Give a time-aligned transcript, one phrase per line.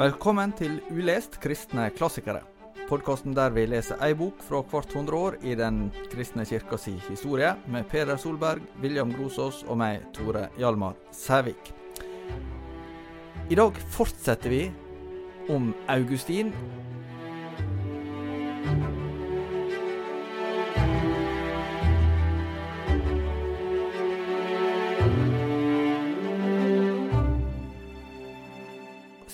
[0.00, 2.38] Velkommen til Ulest kristne klassikere.
[2.88, 6.94] Podkasten der vi leser ei bok fra hvert hundre år i Den kristne kirka si
[7.10, 11.74] historie, med Peder Solberg, William Grosås og meg, Tore Hjalmar Sævik.
[13.52, 14.62] I dag fortsetter vi
[15.52, 16.54] om Augustin.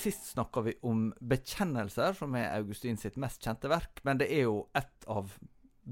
[0.06, 3.98] Sist snakka vi om bekjennelser, som er Augustin sitt mest kjente verk.
[4.06, 5.32] Men det er jo et av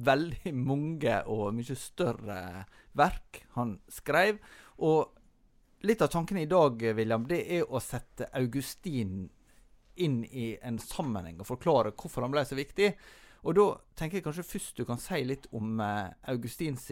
[0.06, 2.36] veldig mange og mye større
[2.94, 4.38] verk han skrev.
[4.86, 9.24] Og litt av tanken i dag, William, det er å sette Augustin
[9.98, 12.92] inn i en sammenheng og forklare hvorfor han ble så viktig.
[13.42, 13.66] Og da
[13.98, 16.86] tenker jeg kanskje først du kan si litt om uh, Augustins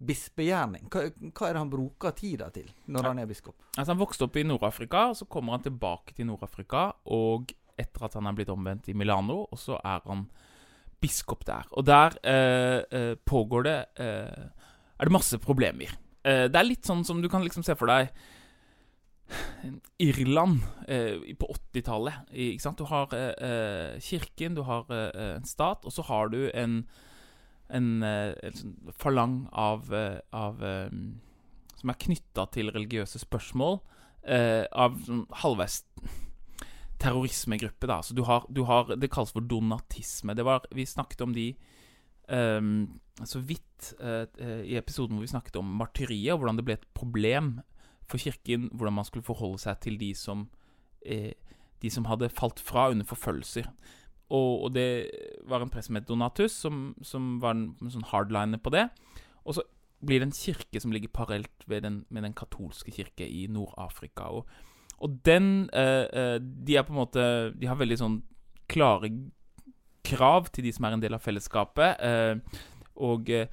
[0.00, 0.88] bispegjerning.
[0.88, 3.56] Hva, hva, er det han bruker tida til når han er biskop?
[3.76, 6.88] Altså Han vokste opp i Nord-Afrika, så kommer han tilbake til Nord-Afrika.
[7.12, 10.26] Og etter at han er blitt omvendt i Milano, og så er han
[11.00, 11.68] biskop der.
[11.76, 14.48] Og der eh, eh, pågår det eh,
[15.00, 15.94] Er det masse problemer.
[16.24, 18.10] Eh, det er litt sånn som du kan liksom se for deg
[20.02, 22.34] Irland eh, på 80-tallet.
[22.76, 26.82] Du har eh, kirken, du har en stat, og så har du en
[27.70, 30.88] en, eh, en sånn falang av, eh, av eh,
[31.80, 33.80] Som er knytta til religiøse spørsmål.
[34.20, 35.78] av sånn halvveis
[37.00, 38.02] terrorismegruppe, da.
[38.02, 40.34] Så du har, du har, Det kalles for donatisme.
[40.36, 41.56] Det var, vi snakket om de
[42.28, 44.26] um, så vidt uh,
[44.60, 47.62] i episoden hvor vi snakket om martyriet, og hvordan det ble et problem
[48.10, 50.48] for kirken hvordan man skulle forholde seg til de som,
[51.06, 51.32] eh,
[51.82, 53.70] de som hadde falt fra under forfølgelser.
[54.30, 55.10] Og, og, det
[55.50, 58.86] var en prest som het Donatus, som, som var en, en sånn hardliner på det.
[59.42, 59.64] Og så
[60.06, 64.30] blir det en kirke som ligger parallelt den, med den katolske kirke i Nord-Afrika.
[64.30, 64.46] Og,
[64.98, 67.22] og, den eh, eh, De er på en måte
[67.56, 68.20] De har veldig sånn
[68.70, 69.10] klare
[70.06, 72.00] krav til de som er en del av fellesskapet.
[72.00, 72.62] Eh,
[73.02, 73.50] og eh,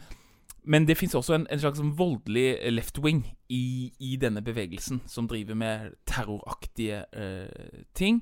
[0.67, 4.99] men det fins også en, en, slags sånn voldelig left wing i, i, denne bevegelsen,
[5.07, 8.19] som driver med terroraktige eh, ting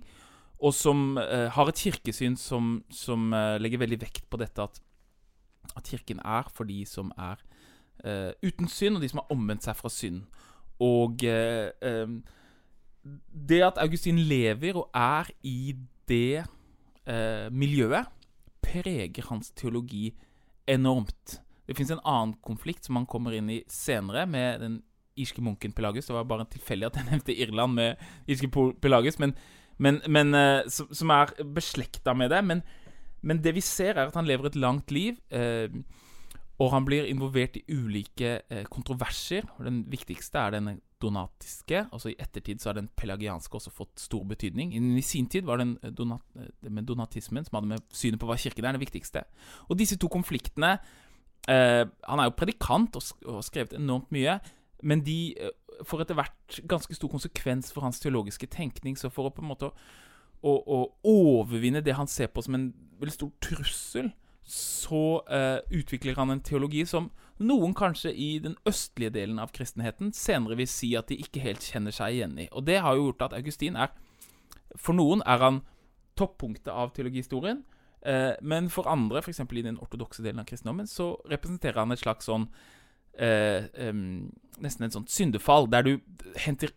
[0.65, 4.79] og som uh, har et kirkesyn som, som uh, legger veldig vekt på dette at,
[5.75, 7.41] at, kirken er for de som er
[8.05, 10.25] uh, uten synd, og de som har omvendt seg fra synd.
[10.83, 11.21] Og
[13.47, 15.71] det at Augustin lever og er i
[16.09, 16.43] det
[17.55, 18.09] miljøet,
[18.59, 20.09] preger hans teologi
[20.67, 21.37] enormt.
[21.63, 24.75] Det fins en annen konflikt som han kommer inn i senere, med den
[25.15, 26.09] irske munken Pelagus.
[26.09, 28.51] Det var bare tilfeldig at jeg nevnte Irland med irske
[28.83, 29.19] Pelagus.
[29.19, 29.31] men
[29.77, 32.41] men, men uh, som, er beslekta med det.
[32.45, 32.63] Men,
[33.21, 35.19] men, det vi ser, er at han lever et langt liv.
[35.33, 35.67] Uh,
[36.63, 39.47] og han blir involvert i ulike uh, kontroverser.
[39.59, 40.69] Den viktigste er den
[41.03, 41.85] donatiske.
[41.91, 44.71] Altså I ettertid så har den pelagianske også fått stor betydning.
[44.75, 46.23] I sin tid var den donat,
[46.63, 49.25] med donatismen, som hadde med synet på hva kirken er, den viktigste.
[49.67, 50.77] Og disse to konfliktene
[51.45, 54.39] Han er jo predikant og, og skrevet enormt mye.
[54.85, 55.33] Men de
[55.83, 58.97] får etter hvert ganske stor konsekvens for hans teologiske tenkning.
[58.99, 59.71] Så for å på en måte
[60.45, 60.79] å, å
[61.09, 62.69] overvinne det han ser på som en
[63.01, 64.11] veldig stor trussel,
[64.45, 67.09] så uh, utvikler han en teologi som
[67.41, 71.65] noen kanskje i den østlige delen av kristenheten senere vil si at de ikke helt
[71.65, 72.45] kjenner seg igjen i.
[72.53, 73.95] Og det har jo gjort at Augustin er
[74.75, 75.61] For noen er han
[76.19, 77.63] toppunktet av teologihistorien.
[78.05, 79.41] Uh, men for andre, f.eks.
[79.41, 82.49] i den ortodokse delen av kristendommen, så representerer han et slags sånn
[83.17, 83.91] eh,
[84.61, 85.93] nesten et sånt syndefall, der du
[86.41, 86.73] henter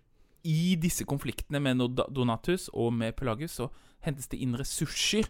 [0.47, 1.83] i disse konfliktene med
[2.15, 3.69] Donatus og med Pelagus, så
[4.07, 5.29] hentes det inn ressurser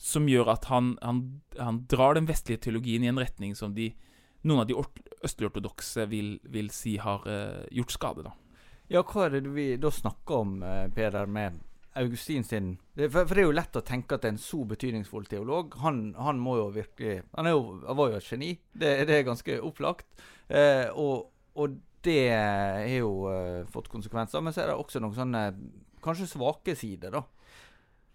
[0.00, 1.20] som gjør at han, han,
[1.58, 3.92] han drar den vestlige teologien i en retning som de,
[4.42, 4.76] noen av de
[5.24, 8.24] østlige ortodokse vil, vil, si har eh, gjort skade.
[8.26, 8.34] da.
[8.92, 11.56] Ja, hva er det vi da snakker om, uh, Peder, med
[12.00, 15.74] Augustin sin for, for, det er jo lett å tenke at en så betydningsfull teolog
[15.82, 18.50] Han, han må jo virkelig Han, jo, var jo et geni.
[18.72, 20.06] Det, det er ganske opplagt.
[20.48, 24.42] Eh, og, og, det har jo eh, fått konsekvenser.
[24.44, 25.44] Men så er det også noen sånne
[26.04, 27.22] kanskje svake sider, da.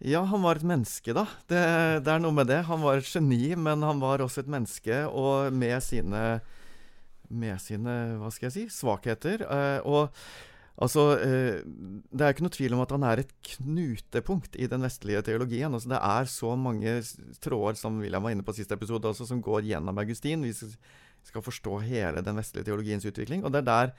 [0.05, 1.25] Ja, han var et menneske, da.
[1.49, 1.59] Det,
[2.05, 2.61] det, er noe med det.
[2.69, 6.23] Han var et geni, men han var også et menneske, og med sine
[7.29, 9.43] med sine hva skal jeg si, svakheter.
[9.45, 10.15] Eh, og
[10.79, 14.81] Altså, eh, Det er ikke noe tvil om at han er et knutepunkt i den
[14.81, 15.73] vestlige teologien.
[15.73, 17.01] Altså, det er så mange
[17.43, 20.41] tråder som William var inne på siste episode, altså, som går gjennom Augustin.
[20.43, 23.43] Vi skal forstå hele den vestlige teologiens utvikling.
[23.43, 23.93] Og det er der,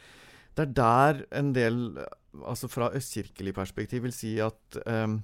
[0.56, 1.99] det er der en del,
[2.44, 5.23] altså fra østkirkelig perspektiv, vil si at um,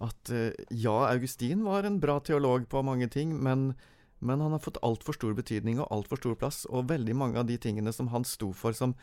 [0.00, 3.74] at uh, ja, Augustin var en bra teolog på mange ting, men,
[4.20, 6.62] men han har fått altfor stor betydning og altfor stor plass.
[6.70, 8.94] Og veldig mange av de tingene som han sto for som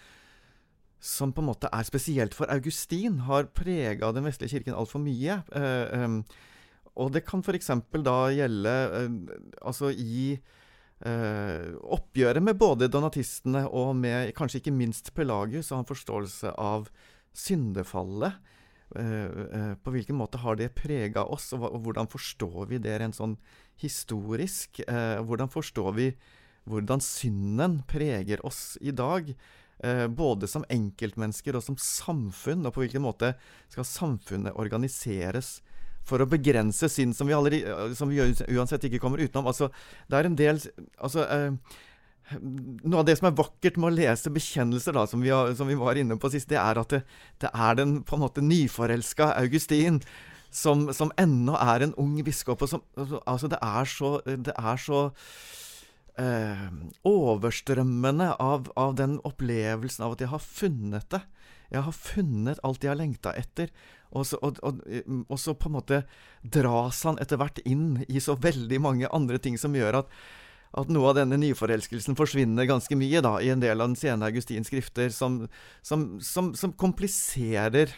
[0.99, 5.39] som på en måte er spesielt for Augustin, har prega den vestlige kirken altfor mye.
[5.53, 6.15] Eh,
[6.97, 7.69] og det kan f.eks.
[8.01, 9.17] da gjelde eh,
[9.61, 11.67] altså i eh,
[11.97, 16.89] oppgjøret med både donatistene og med kanskje ikke minst Pelagius og en forståelse av
[17.37, 18.53] syndefallet.
[18.87, 23.33] På hvilken måte har det prega oss, og, hvordan forstår vi det rent sånn
[23.83, 24.79] historisk?
[24.87, 26.05] Hvordan forstår vi
[26.71, 29.27] hvordan synden preger oss i dag?
[29.79, 33.35] Eh, både som enkeltmennesker og som samfunn, og på hvilken måte
[33.69, 35.59] skal samfunnet organiseres
[36.07, 37.59] for å begrense synd, som vi, aldri,
[37.97, 38.17] som vi
[38.55, 39.49] uansett ikke kommer utenom.
[39.51, 39.69] Altså,
[40.09, 40.63] det er en del
[40.97, 41.83] altså, eh,
[42.27, 45.69] Noe av det som er vakkert med å lese bekjennelser, da, som, vi har, som
[45.69, 47.05] vi var inne på sist, det er at det,
[47.39, 50.01] det er den på en måte nyforelska Augustin
[50.51, 52.65] som, som ennå er en ung biskop.
[52.65, 55.05] Og som, altså, det er så, det er så
[56.21, 56.67] eh,
[57.07, 61.21] overstrømmende av, av den opplevelsen av at jeg har funnet det.
[61.73, 63.71] Jeg har funnet alt jeg har lengta etter.
[64.15, 64.81] Og så, og, og,
[65.27, 66.01] og så, på en måte
[66.41, 70.13] dras han etter hvert inn i så veldig mange andre ting som gjør at,
[70.79, 74.29] at noe av denne nyforelskelsen forsvinner ganske mye da, i en del av den sene
[74.29, 75.41] Augustins skrifter, som,
[75.83, 77.91] som, som, som kompliserer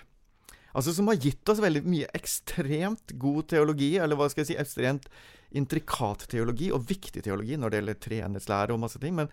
[0.78, 4.60] Altså som har gitt oss veldig mye ekstremt god teologi, eller hva skal jeg si,
[4.62, 5.10] ekstremt
[5.58, 9.32] intrikat teologi, og viktig teologi når det gjelder treenighetslære og masse ting, men,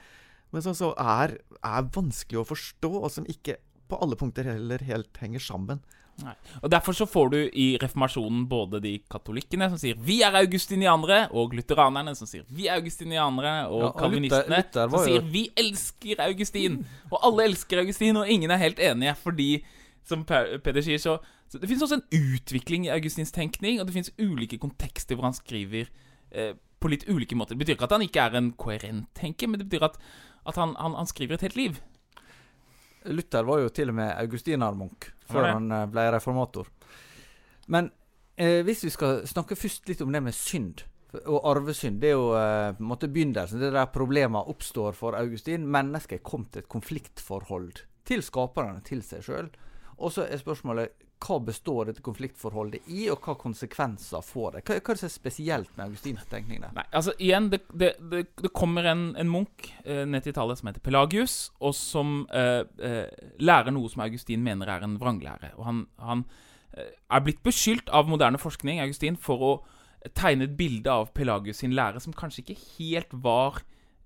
[0.55, 4.83] men som så er, er vanskelig å forstå, og som ikke på alle punkter heller
[4.87, 5.85] helt henger sammen.
[6.25, 6.33] Nei.
[6.65, 11.29] Og Derfor så får du i reformasjonen både de katolikkene som sier 'vi er augustinianere',
[11.31, 16.85] og lutheranerne som sier 'vi er augustinianere', og ja, kalvinistene som sier 'vi elsker Augustin'.
[17.13, 19.65] Og alle elsker Augustin, og ingen er helt enige, fordi,
[20.07, 21.17] som Peder sier, så,
[21.51, 22.07] så Det fins også en
[22.37, 25.91] utvikling i Augustins tenkning, og det fins ulike kontekster hvor han skriver
[26.31, 27.57] eh, på litt ulike måter.
[27.57, 30.01] Det betyr ikke at han ikke er en koherent tenker, men det betyr at,
[30.47, 31.83] at han, han, han skriver et helt liv.
[33.07, 36.71] Luther var jo til og med augustinermunk før han eh, ble reformator.
[37.73, 37.91] Men
[38.39, 40.85] eh, hvis vi skal snakke først litt om det med synd
[41.25, 43.63] og arvesynd, det er jo eh, på en måte begynnelsen.
[43.63, 45.67] Det er der problemene oppstår for Augustin.
[45.67, 49.51] Mennesket kommet til et konfliktforhold til skaperne, til seg sjøl.
[49.97, 54.61] Og så er spørsmålet hva består dette konfliktforholdet i, og hva konsekvenser får det?
[54.67, 56.75] Hva, hva er det som er spesielt med Augustins tenkning der?
[56.77, 60.59] Nei, altså igjen, det, det, det, det kommer en, en munk eh, ned til Italia
[60.59, 65.55] som heter Pelagius, og som eh, eh, lærer noe som Augustin mener er en vranglære.
[65.57, 66.27] Og han, han
[66.77, 69.55] eh, er blitt beskyldt av moderne forskning Augustin, for å
[70.15, 73.63] tegne et bilde av Pelagius sin lære som kanskje ikke helt var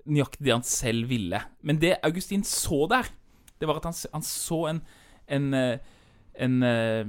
[0.06, 1.42] nøyaktig det han selv ville.
[1.66, 3.10] Men det Augustin så der,
[3.60, 4.84] det var at han, han så en,
[5.30, 5.78] en eh,
[6.34, 7.06] en eh,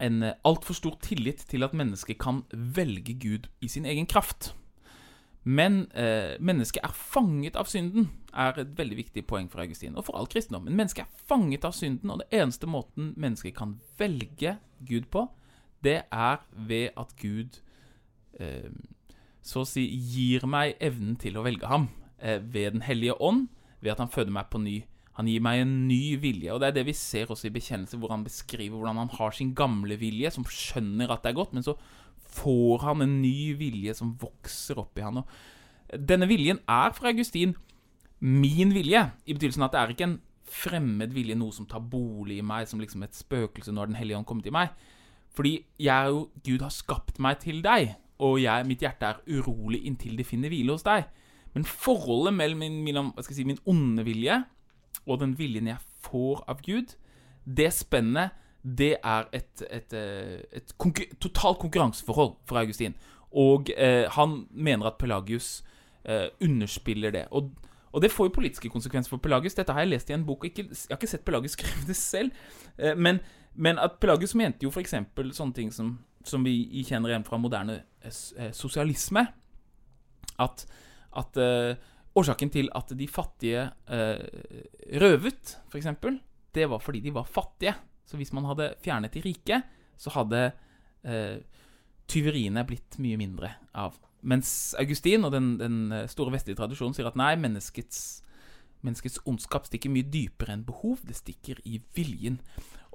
[0.00, 4.54] en altfor stor tillit til at mennesket kan velge Gud i sin egen kraft.
[5.46, 10.08] Men eh, mennesket er fanget av synden, er et veldig viktig poeng for Augustin, og
[10.08, 10.64] for all kristendom.
[10.66, 14.56] Men mennesket er fanget av synden, og det eneste måten mennesket kan velge
[14.88, 15.28] Gud på,
[15.86, 17.60] det er ved at Gud
[18.40, 18.74] eh,
[19.46, 21.86] så å si gir meg evnen til å velge ham
[22.18, 23.46] eh, ved Den hellige ånd,
[23.80, 24.80] ved at han føder meg på ny
[25.16, 26.52] han gir meg en ny vilje.
[26.52, 29.32] Og det er det vi ser også i bekjennelse, hvor han beskriver hvordan han har
[29.32, 31.76] sin gamle vilje, som skjønner at det er godt, men så
[32.36, 35.22] får han en ny vilje som vokser opp i han.
[35.22, 37.54] Og denne viljen er fra Augustin
[38.20, 42.38] min vilje, i betydelsen at det er ikke en fremmed vilje, noe som tar bolig
[42.40, 44.74] i meg, som liksom et spøkelse når Den hellige ånd kommer til meg.
[45.36, 49.82] Fordi jeg jo Gud har skapt meg til deg, og jeg, mitt hjerte er urolig
[49.88, 51.08] inntil det finner hvile hos deg.
[51.56, 54.42] Men forholdet mellom min, min, si, min onde vilje
[55.06, 56.96] og den viljen jeg får av Gud,
[57.46, 58.34] det spennet,
[58.66, 62.96] det er et, et, et, et konkur totalt konkurranseforhold for Augustin.
[63.36, 65.64] Og eh, han mener at Pelagius
[66.04, 67.24] eh, underspiller det.
[67.30, 67.50] Og,
[67.92, 69.54] og, det får jo politiske konsekvenser for Pelagius.
[69.54, 70.44] Dette har jeg lest i en bok.
[70.44, 72.30] Ikke, jeg har ikke sett Pelagius skrive det selv.
[72.78, 73.20] Eh, men,
[73.54, 74.94] men, at Pelagius mente jo f.eks.
[75.32, 79.26] sånne ting som, som, vi kjenner igjen fra moderne eh, eh, sosialisme.
[80.38, 80.66] At,
[81.16, 81.38] at
[82.16, 84.22] Årsaken til at de fattige eh,
[85.02, 85.90] røvet, f.eks.,
[86.56, 87.74] det var fordi de var fattige.
[88.08, 89.60] Så hvis man hadde fjernet de rike,
[90.00, 90.46] så hadde
[91.04, 91.42] eh,
[92.08, 93.98] tyveriene blitt mye mindre av.
[94.26, 98.22] Mens Augustin og den, den eh, store vestlige tradisjonen sier at nei, menneskets,
[98.86, 101.04] menneskets ondskap stikker mye dypere enn behov.
[101.06, 102.40] Det stikker i viljen.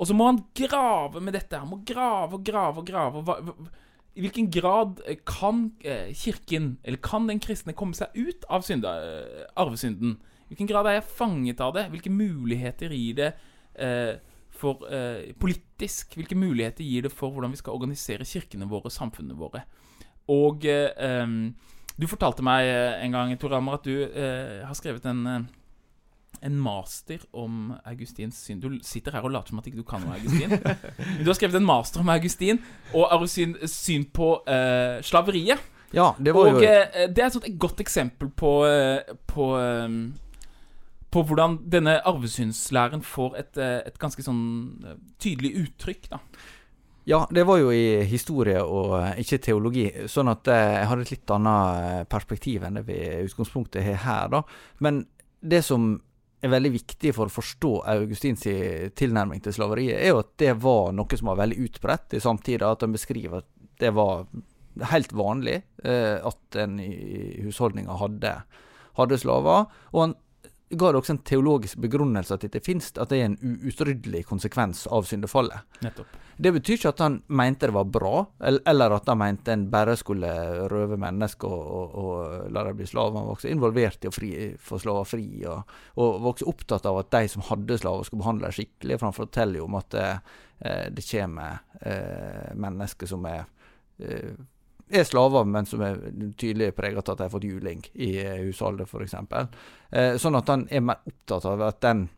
[0.01, 1.61] Og så må han grave med dette.
[1.61, 3.21] Han må grave og grave og grave.
[3.21, 3.69] Og
[4.15, 8.97] i hvilken grad kan eh, Kirken, eller kan den kristne, komme seg ut av synda,
[8.99, 10.17] eh, arvesynden?
[10.45, 11.85] I hvilken grad er jeg fanget av det?
[11.93, 13.29] Hvilke muligheter gir det
[13.79, 14.17] eh,
[14.51, 16.17] for eh, politisk?
[16.19, 19.63] Hvilke muligheter gir det for hvordan vi skal organisere kirkene våre, samfunnene våre?
[20.31, 21.37] Og eh,
[21.95, 22.67] du fortalte meg
[23.05, 23.95] en gang, Tor Ammer, at du
[24.65, 25.47] har skrevet en,
[26.41, 28.59] en master om Augustins syn.
[28.61, 30.55] Du sitter her og later som at ikke du kan noe Augustin.
[30.55, 32.61] Men du har skrevet en master om Augustin
[32.93, 35.61] og Augustin syn på uh, slaveriet.
[35.93, 39.15] Ja, det var Og jo uh, det er et sånt et godt eksempel på, uh,
[39.27, 39.97] på, eh,
[41.11, 44.41] på hvordan denne arvesynslæren får et, eh, et ganske sånn
[44.87, 46.09] eh, tydelig uttrykk.
[46.13, 46.21] da.
[47.09, 51.05] Ja, det var jo i historie og eh, ikke teologi, sånn at eh, jeg hadde
[51.07, 54.43] et litt annet eh, perspektiv enn det vi i utgangspunktet har her, da.
[54.85, 55.03] Men
[55.41, 55.95] det som
[56.41, 58.45] er veldig viktig for å forstå Augustins
[58.97, 62.71] tilnærming til slaveriet, er jo at det var noe som var veldig utbredt i samtida,
[62.71, 63.49] at han beskriver at
[63.81, 64.25] det var
[64.91, 68.35] helt vanlig eh, at en i husholdninga hadde,
[68.99, 69.67] hadde slaver.
[69.91, 70.15] Og han
[70.71, 74.85] ga det også en teologisk begrunnelse at dette finnes, at det er en uutryddelig konsekvens
[74.87, 75.65] av syndefallet.
[75.85, 76.19] Nettopp.
[76.41, 79.93] Det betyr ikke at han mente det var bra, eller at han mente en bare
[79.99, 80.29] skulle
[80.71, 83.19] røve mennesker og, og, og la dem bli slaver.
[83.19, 86.87] Han var også involvert i å fri, få slaver fri, og, og var også opptatt
[86.89, 88.97] av at de som hadde slaver, skulle behandle dem skikkelig.
[88.97, 90.07] For han forteller jo om at det,
[90.65, 93.43] eh, det kommer eh, mennesker som er
[94.01, 94.33] eh,
[94.93, 95.99] er slaver, men som er
[96.39, 99.15] tydelig preget av at de har fått juling i eh, husholdet, f.eks.
[99.91, 102.09] Eh, sånn at han er mer opptatt av at den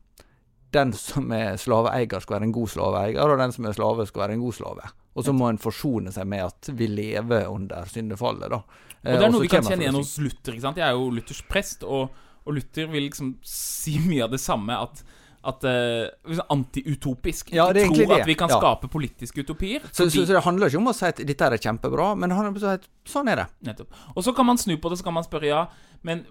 [0.74, 4.26] den som er slaveeier, skal være en god slaveeier, og den som er slave, skal
[4.26, 4.88] være en god slave.
[5.14, 8.64] Og så må en forsone seg med at vi lever under syndefallet, da.
[9.04, 10.56] Og det er noe vi kan kjenne igjen hos Luther.
[10.56, 10.80] ikke sant?
[10.80, 12.16] Jeg er jo Luthers prest, og,
[12.48, 14.80] og Luther vil liksom si mye av det samme.
[14.88, 15.04] At,
[15.44, 17.54] at uh, liksom Antiutopisk.
[17.54, 18.22] Ja, det egentlig det.
[18.22, 18.60] at vi kan Ja.
[18.62, 19.82] skape politiske utopier.
[19.92, 22.38] så, så, så det handler ikke om å si at dette er kjempebra, men det
[22.38, 23.48] handler om å si at sånn er det.
[23.68, 23.98] Nettopp.
[24.16, 25.64] Og så kan man snu på det, så kan man spørre ja,
[26.08, 26.24] men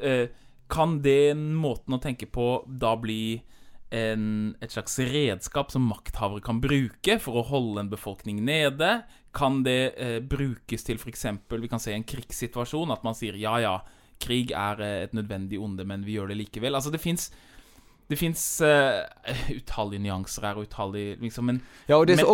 [0.00, 0.26] uh,
[0.72, 3.42] kan den måten å tenke på da bli
[3.94, 9.02] en, et slags redskap som makthavere kan bruke for å holde en befolkning nede?
[9.36, 11.26] Kan det uh, brukes til f.eks.
[11.52, 13.76] vi kan se en krigssituasjon, at man sier ja, ja,
[14.24, 16.76] krig er eh, et nødvendig onde, men vi gjør det likevel.
[16.78, 17.28] Altså, det fins
[18.08, 18.42] det fins
[19.56, 22.26] utallige nyanser her, utallige liksom, Men Ja, og det, Men-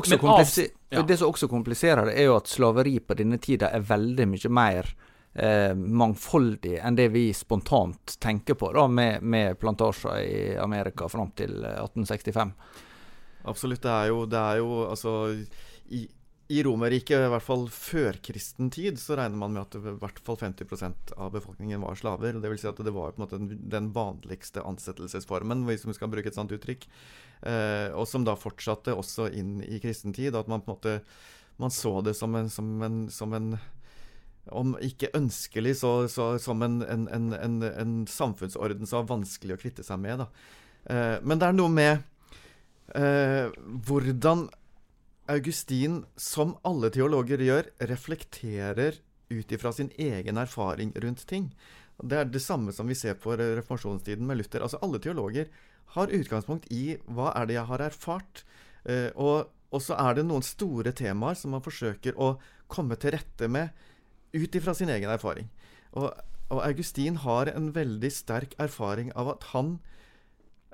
[0.91, 1.03] men ja.
[1.07, 4.51] det som også kompliserer det, er jo at slaveri på denne tida er veldig mye
[4.51, 4.89] mer
[5.35, 11.31] eh, mangfoldig enn det vi spontant tenker på, da, med, med plantasjer i Amerika fram
[11.39, 12.53] til eh, 1865.
[13.45, 13.81] Absolutt.
[13.83, 15.13] Det er jo, det er jo altså
[15.91, 16.03] I,
[16.51, 20.39] i Romerriket, i hvert fall førkristen tid, så regner man med at i hvert fall
[20.41, 22.41] 50% av befolkningen var slaver.
[22.43, 23.39] Det vil si at det var på en måte
[23.71, 26.89] den, vanligste ansettelsesformen, hvis vi skal bruke et sånt uttrykk.
[27.47, 30.35] Eh, og som da fortsatte også inn i kristen tid.
[30.35, 30.97] At man på en måte
[31.61, 33.53] man så det som en, som en, som en
[34.51, 40.03] om ikke ønskelig, så, så som en, en samfunnsorden som var vanskelig å kvitte seg
[40.03, 40.25] med.
[40.25, 40.31] Da.
[40.91, 41.93] Eh, men det er noe med
[42.99, 43.53] eh,
[43.87, 44.49] hvordan
[45.31, 48.99] Augustin, som alle teologer gjør, reflekterer
[49.31, 51.51] ut ifra sin egen erfaring rundt ting.
[52.03, 54.65] Det er det samme som vi ser på reformasjonstiden med Luther.
[54.65, 55.51] Altså Alle teologer
[55.95, 58.43] har utgangspunkt i hva er det jeg har erfart.
[58.85, 62.35] Eh, og, og så er det noen store temaer som man forsøker å
[62.71, 63.71] komme til rette med
[64.33, 65.51] ut ifra sin egen erfaring.
[65.99, 66.11] Og,
[66.51, 69.77] og Augustin har en veldig sterk erfaring av at han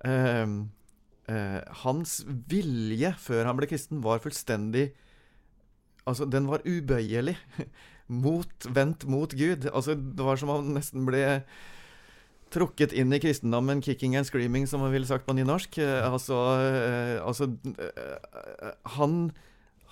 [0.04, 0.46] eh,
[1.33, 4.90] eh, Hans vilje før han ble kristen, var fullstendig
[6.06, 7.35] Altså, den var ubøyelig.
[8.06, 9.64] Mot, vendt mot Gud.
[9.75, 11.25] Altså, det var som om han nesten ble
[12.54, 15.78] trukket inn i kristendommen 'kicking and screaming', som man ville sagt på nynorsk.
[15.83, 17.50] Eh, altså, eh, altså
[17.83, 19.33] eh, han,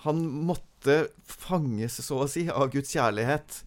[0.07, 3.65] han måtte fanges, så å si, av Guds kjærlighet.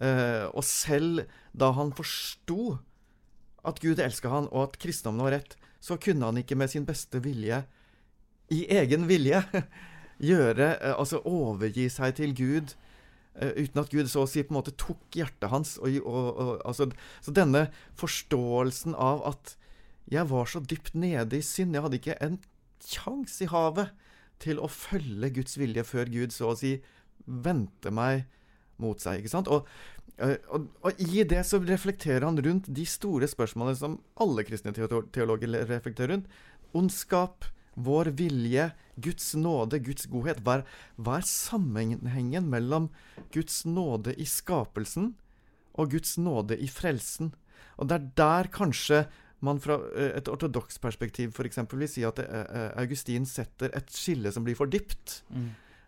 [0.00, 2.78] Eh, og selv da han forsto
[3.68, 6.86] at Gud elska han, og at kristendommen var rett, så kunne han ikke med sin
[6.88, 7.64] beste vilje,
[8.50, 9.42] i egen vilje,
[10.30, 12.74] gjøre eh, Altså overgi seg til Gud
[13.38, 15.76] eh, uten at Gud så å si på en måte tok hjertet hans.
[15.78, 16.90] Og, og, og, altså,
[17.24, 17.68] så denne
[18.00, 19.54] forståelsen av at
[20.10, 22.40] jeg var så dypt nede i synd, jeg hadde ikke en
[22.82, 23.94] kjangs i havet
[24.42, 26.78] til å følge Guds vilje før Gud så å si
[27.26, 28.26] vendte meg
[28.80, 29.20] mot seg.
[29.20, 29.50] ikke sant?
[29.52, 29.68] Og,
[30.20, 35.54] og, og i det så reflekterer han rundt de store spørsmålene som alle kristne teologer
[35.70, 36.28] reflekterer rundt.
[36.76, 37.48] Ondskap,
[37.80, 40.42] vår vilje, Guds nåde, Guds godhet.
[40.44, 40.66] Hva er,
[41.00, 42.90] hva er sammenhengen mellom
[43.34, 45.14] Guds nåde i skapelsen
[45.78, 47.32] og Guds nåde i frelsen?
[47.80, 49.04] Og det er der kanskje
[49.44, 51.62] man fra eh, et ortodoks perspektiv f.eks.
[51.72, 55.22] vil si at eh, eh, Augustin setter et skille som blir for dypt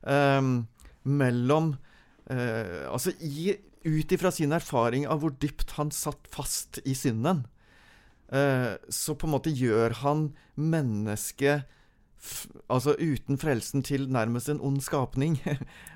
[0.09, 0.63] ehm,
[1.05, 1.75] mellom
[2.31, 3.53] uh, Altså i,
[3.85, 7.45] ut ifra sin erfaring av hvor dypt han satt fast i synden,
[8.33, 11.69] eh, så på en måte gjør han mennesket
[12.71, 15.41] Altså uten frelsen til nærmest en ond skapning.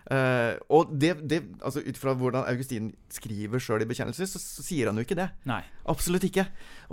[0.07, 4.62] Eh, og det, det Altså ut fra hvordan Augustin skriver sjøl i bekjennelser, så, så
[4.62, 5.26] sier han jo ikke det.
[5.50, 5.64] Nei.
[5.90, 6.45] Absolutt ikke.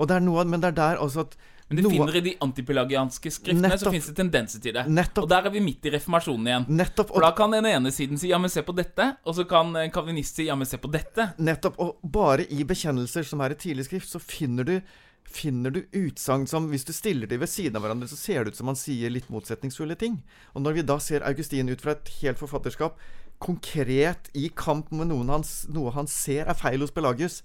[0.09, 1.35] Det noe, men det er der altså at
[1.70, 4.84] Men det noe- finner i de antipelagianske skriftene så finnes det tendenser til det.
[4.88, 5.24] Nettopp.
[5.24, 6.65] Og der er vi midt i reformasjonen igjen.
[6.70, 7.13] Nettopp.
[7.13, 9.75] For da kan den ene siden si 'ja, men se på dette', og så kan
[9.75, 11.34] en kalvinist si 'ja, men se på dette'.
[11.39, 11.79] Nettopp.
[11.79, 14.82] Og bare i bekjennelser som er i tidlig skrift, så finner du
[15.25, 18.53] Finner du utsagn som Hvis du stiller de ved siden av hverandre, så ser det
[18.53, 20.22] ut som han sier litt motsetningsfulle ting.
[20.53, 22.98] Og når vi da ser Augustin ut fra et helt forfatterskap
[23.39, 25.43] konkret i kamp med noen han,
[25.74, 27.41] noe han ser er feil hos Pelagius,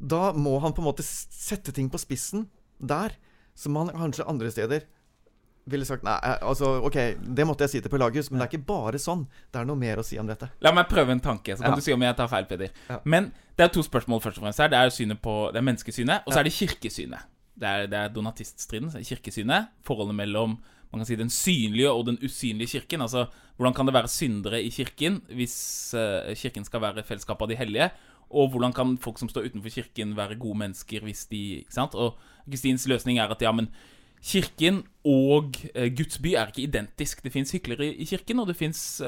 [0.00, 2.48] da må han på en måte sette ting på spissen
[2.80, 3.14] der,
[3.56, 4.84] som man kanskje andre steder
[5.66, 6.96] ville sagt Nei, eh, altså, OK,
[7.36, 9.24] det måtte jeg si til Pelagius, men det er ikke bare sånn.
[9.50, 10.46] Det er noe mer å si om dette.
[10.62, 11.80] La meg prøve en tanke, så kan Ja.
[11.80, 12.70] du si om jeg tar feil, Peder.
[12.88, 13.00] Ja.
[13.04, 14.68] Men det er to spørsmål først og fremst her.
[14.68, 16.40] Det er synet på Det er menneskesynet, og så Ja.
[16.40, 17.22] er det kirkesynet.
[17.58, 19.68] Det er, det er donatiststriden, kirkesynet.
[19.82, 20.58] Forholdet mellom
[20.92, 23.00] man kan si den synlige og den usynlige kirken.
[23.00, 23.26] Altså,
[23.58, 27.56] hvordan kan det være syndere i kirken hvis uh, kirken skal være fellesskapet av de
[27.56, 27.90] hellige?
[28.30, 31.94] Og hvordan kan folk som står utenfor kirken, være gode mennesker hvis de Ikke sant?
[31.94, 33.70] Og Augustins løsning er at ja, men
[34.26, 37.22] Kirken og eh, Guds by er ikke identisk.
[37.22, 39.00] Det fins hyklere i kirken, og det fins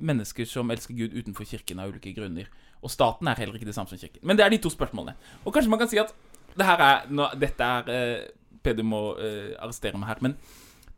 [0.00, 2.48] mennesker som elsker Gud utenfor kirken av ulike grunner.
[2.82, 4.24] Og staten er heller ikke det samme som kirken.
[4.26, 5.14] Men det er de to spørsmålene.
[5.44, 6.10] Og kanskje man kan si at
[6.54, 8.26] det her er nå, Dette er eh,
[8.64, 10.20] Peder må eh, arrestere meg her.
[10.24, 10.36] Men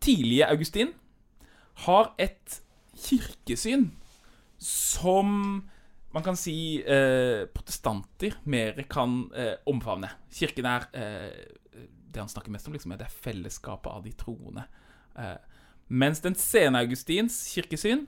[0.00, 0.92] tidlige Augustin
[1.86, 2.60] har et
[2.96, 3.90] kirkesyn
[4.62, 5.64] som
[6.14, 10.10] man kan si eh, protestanter mer kan eh, omfavne.
[10.32, 11.46] Kirken er eh,
[12.12, 14.64] Det han snakker mest om, liksom, er det fellesskapet av de troende.
[15.18, 15.36] Eh,
[15.88, 18.06] mens den sene Augustins kirkesyn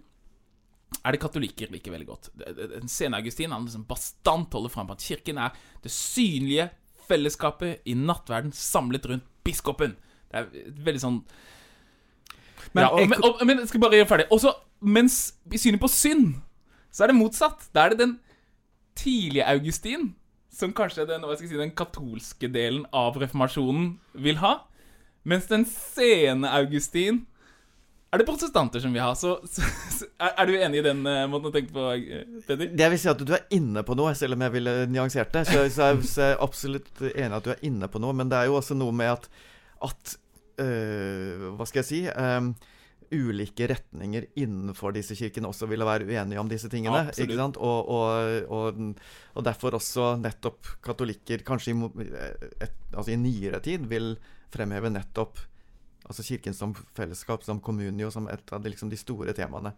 [1.05, 2.31] er det katolikker liker veldig godt.
[2.39, 6.71] Den sene Augustin han liksom bastant holder fram på at kirken er det synlige
[7.09, 9.97] fellesskapet i nattverden samlet rundt biskopen.
[10.29, 10.49] Det er
[10.85, 11.21] veldig sånn
[12.75, 14.27] Men ja, og, men, og, men jeg skal bare gjøre ferdig.
[14.35, 14.53] Også,
[14.85, 15.21] mens
[15.53, 16.35] i synet på synd,
[16.91, 17.69] så er det motsatt.
[17.75, 18.17] Da er det den
[18.99, 20.13] tidlige Augustin,
[20.53, 24.55] som kanskje den, si, den katolske delen av reformasjonen vil ha.
[25.29, 27.27] Mens den sene Augustin
[28.09, 29.13] er det protestanter som vil ha.
[29.19, 32.73] Så, så, så er, du enig i den eh, måten å tenke på, eh, Peder?
[32.73, 35.45] Jeg vil si at du er inne på noe, selv om jeg ville nyansert det.
[35.51, 38.17] Så, er, jeg absolutt enig at du er inne på noe.
[38.17, 39.29] Men det er jo også noe med at,
[39.85, 40.17] at
[40.65, 42.03] øh, Hva skal jeg si?
[42.09, 42.53] øhm,
[43.15, 47.07] ulike retninger innenfor disse kirkene også ville være uenige om disse tingene.
[47.09, 47.25] Absolutt.
[47.25, 47.61] ikke sant?
[47.61, 48.81] Og, og, og,
[49.35, 52.09] og derfor også nettopp katolikker, kanskje i,
[52.65, 54.17] et, altså i nyere tid, vil
[54.53, 55.41] fremheve nettopp
[56.09, 59.75] altså Kirken som fellesskap, som communio, som et av de, liksom, de store temaene.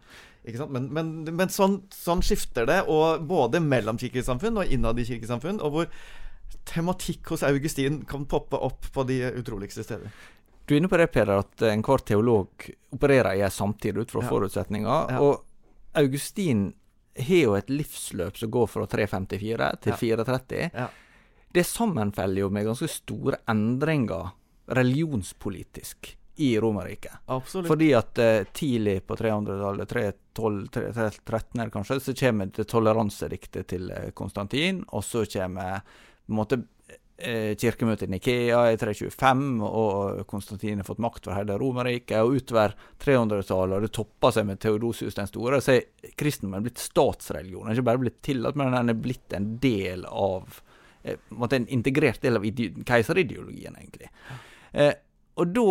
[0.71, 5.59] Men, men, men sånn, sånn skifter det, og både mellom kirkesamfunn og innad i kirkesamfunn,
[5.59, 5.89] og hvor
[6.67, 10.13] tematikk hos Augustin kan poppe opp på de utroligste steder.
[10.65, 14.21] Du er inne på det, Peder, at enhver teolog opererer i en samtid ut fra
[14.21, 14.29] Ja.
[14.29, 15.11] forutsetninger.
[15.11, 15.19] Ja.
[15.19, 15.43] Og
[15.93, 16.73] Augustin
[17.17, 19.97] har jo et livsløp som går fra 354 til Ja.
[19.97, 20.69] 430.
[20.73, 20.87] Ja.
[21.53, 24.31] Det sammenfeller jo med ganske store endringer
[25.01, 27.11] religionspolitisk i Romerriket.
[27.67, 33.91] Fordi at eh, tidlig på 300-tallet, 312, 313 eller kanskje, så kommer det toleransediktet til
[33.91, 36.63] eh, Konstantin, og så kommer på en måte eh,
[37.61, 42.75] kirkemøtet i Nikea i 325, og Konstantin har fått makt for hele Romerriket, og utover
[43.03, 47.65] 300-tallet, og det topper seg med Theodosius den store, så er kristendommen blitt statsreligion.
[47.67, 50.61] Den er ikke bare blitt tillatt, men den er blitt en del av
[51.03, 51.19] eh,
[51.57, 54.11] en integrert del av keiserideologien, egentlig.
[54.71, 54.93] Eh,
[55.41, 55.67] og da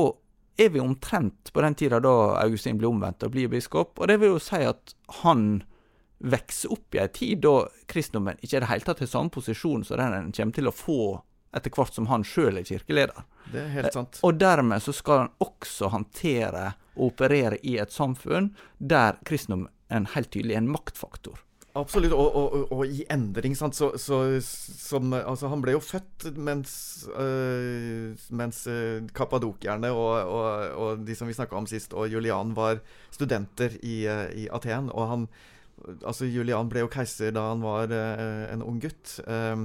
[0.61, 4.21] er vi omtrent på den tida da Augustin blir omvendt og blir biskop, og det
[4.21, 5.63] vil jo si at han
[6.21, 7.55] vokser opp i ei tid da
[7.89, 10.75] kristendommen ikke i det hele tatt har samme posisjon som den en kommer til å
[10.77, 11.01] få
[11.57, 13.27] etter hvert som han sjøl er kirkeleder.
[13.51, 14.21] Det er helt sant.
[14.27, 20.07] Og dermed så skal han også håndtere og operere i et samfunn der kristendom er
[20.15, 21.41] helt tydelig en maktfaktor.
[21.79, 23.77] Absolutt, og, og, og, i endring, sant.
[23.79, 26.73] Så, så, som, altså, han ble jo født mens,
[27.15, 32.57] øh, mens øh, kappadokierne og, og, og de som vi snakka om sist, og Julian
[32.59, 32.83] var
[33.15, 34.91] studenter i, øh, i Aten.
[34.91, 35.31] Og han
[36.05, 39.15] Altså, Julian ble jo keiser da han var øh, en ung gutt.
[39.25, 39.63] Øh,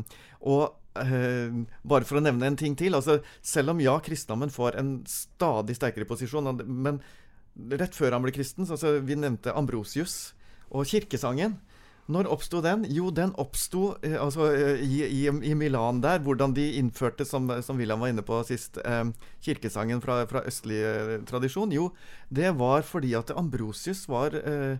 [0.48, 2.96] og øh, bare for å nevne en ting til.
[2.96, 7.02] altså Selv om ja, kristendommen får en stadig sterkere posisjon, men
[7.56, 10.34] rett før han ble kristen, så, altså, vi nevnte Ambrosius
[10.72, 11.60] og kirkesangen.
[12.06, 12.84] Når oppsto den?
[12.94, 17.48] Jo, den oppsto uh, altså, uh, i, i, i Milan der, hvordan de innførte, som,
[17.66, 18.78] som William var inne på sist,
[19.42, 20.84] kirkesangen fra, fra østlig
[21.26, 21.74] tradisjon.
[21.74, 21.90] Jo,
[22.30, 24.78] det var fordi at Ambrosius var eh,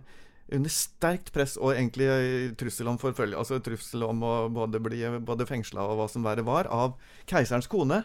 [0.52, 5.02] under sterkt press og egentlig eh, trussel om forfølgelse, altså trussel om å både bli
[5.26, 6.94] både fengsla og hva som verre var, av
[7.26, 8.04] keiserens kone.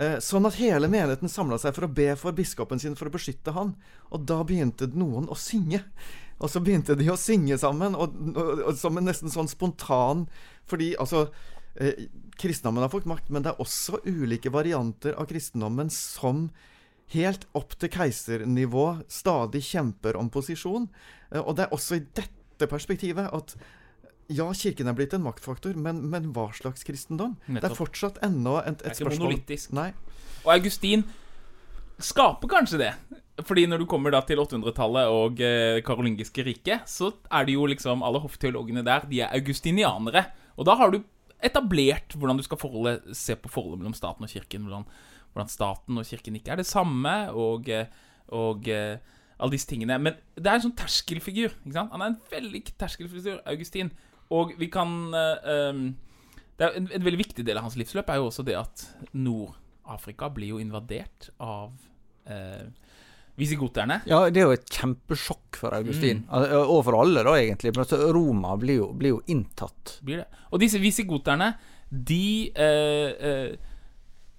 [0.00, 3.14] Eh, sånn at hele menigheten samla seg for å be for biskopen sin for å
[3.14, 3.74] beskytte han.
[4.08, 5.82] Og da begynte noen å synge.
[6.40, 10.22] Og så begynte de å synge sammen, og, og, og som en nesten sånn spontan
[10.70, 11.26] Fordi altså
[11.76, 12.06] eh,
[12.40, 16.46] Kristendommen har fått makt, men det er også ulike varianter av kristendommen som
[17.14, 20.88] helt opp til keisernivå stadig kjemper om posisjon.
[21.32, 23.56] Eh, og det er også i dette perspektivet at
[24.30, 27.34] ja, Kirken er blitt en maktfaktor, men, men hva slags kristendom?
[27.48, 29.72] Det er fortsatt ennå et, Det er ikke spørsmål monolittisk.
[29.74, 29.88] Nei.
[30.44, 31.02] Og Augustin
[32.00, 32.92] skaper kanskje det.
[33.46, 37.66] Fordi når du kommer da til 800-tallet og eh, karolingiske riket, så er det jo
[37.70, 40.26] liksom alle hoffteologene der, de er augustinianere.
[40.60, 41.00] Og da har du
[41.42, 44.66] etablert hvordan du skal forholde, se på forholdet mellom staten og kirken.
[44.68, 44.86] Hvordan,
[45.32, 47.90] hvordan staten og kirken ikke er det samme, og, eh,
[48.36, 48.98] og eh,
[49.40, 49.96] alle disse tingene.
[50.02, 51.54] Men det er en sånn terskelfigur.
[51.64, 51.92] ikke sant?
[51.94, 53.92] Han er en veldig terskelfigur, Augustin.
[54.36, 55.86] Og vi kan um,
[56.60, 58.82] det er en, en veldig viktig del av hans livsløp er jo også det at
[59.16, 61.72] Nord-Afrika blir jo invadert av
[62.28, 62.66] uh,
[63.40, 64.02] visigoterne.
[64.10, 66.26] Ja, det er jo et kjempesjokk for Augustin.
[66.28, 67.72] Al- Og for alle, da, egentlig.
[67.72, 69.96] Men altså, Roma blir jo, blir jo inntatt.
[70.04, 70.44] Blir det.
[70.52, 71.54] Og disse visigoterne,
[71.90, 73.69] de uh, eh,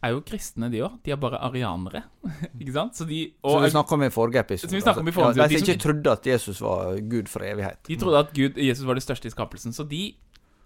[0.03, 0.97] er jo kristne, de òg.
[1.05, 2.03] De er bare arianere.
[2.61, 2.97] ikke sant?
[2.97, 4.71] Så de Som og, vi snakka om i forrige episode.
[4.71, 6.61] Som vi om i forrige ja, episode, De de som som- ikke trodde at Jesus
[6.61, 7.79] var Gud for evighet.
[7.87, 9.73] De trodde at Gud, Jesus var det største i skapelsen.
[9.73, 10.01] Så de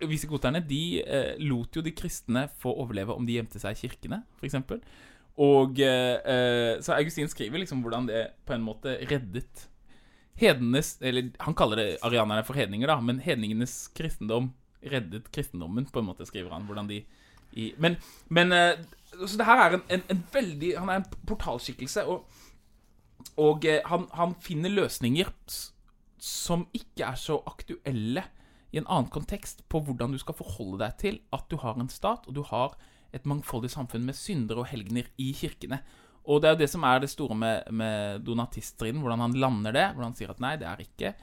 [0.06, 4.24] visigoterne de eh, lot jo de kristne få overleve om de gjemte seg i kirkene,
[4.40, 4.58] f.eks.
[5.38, 9.66] Og eh, eh, Så Augustin skriver liksom hvordan det på en måte reddet
[10.36, 14.54] hedenes Eller han kaller det arianerne for hedninger, da, men hedningenes kristendom
[14.86, 16.68] reddet kristendommen, på en måte, skriver han.
[16.68, 17.00] Hvordan de
[17.52, 18.80] i, Men, men eh,
[19.26, 22.26] Så det her er en, en, en veldig Han er en portalskikkelse, og,
[23.38, 25.32] og eh, han, han finner løsninger
[26.26, 28.24] som ikke er så aktuelle
[28.74, 31.92] i en annen kontekst på hvordan du skal forholde deg til at du har en
[31.92, 32.74] stat, og du har
[33.16, 35.80] et mangfoldig samfunn med syndere og helgener i kirkene.
[36.26, 39.76] Og det er jo det som er det store med, med donatiststriden, hvordan han lander
[39.76, 39.86] det.
[39.94, 41.14] Hvordan han sier at nei, det er ikke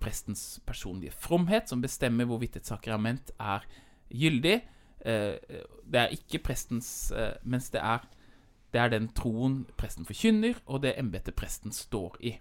[0.00, 3.64] prestens personlige fromhet som bestemmer hvorvidt et sakrament er
[4.10, 4.58] gyldig.
[5.04, 5.36] Eh,
[5.90, 8.04] Det er ikke prestens eh, Mens det er,
[8.72, 12.34] det er den troen presten forkynner, og det embetet presten står i.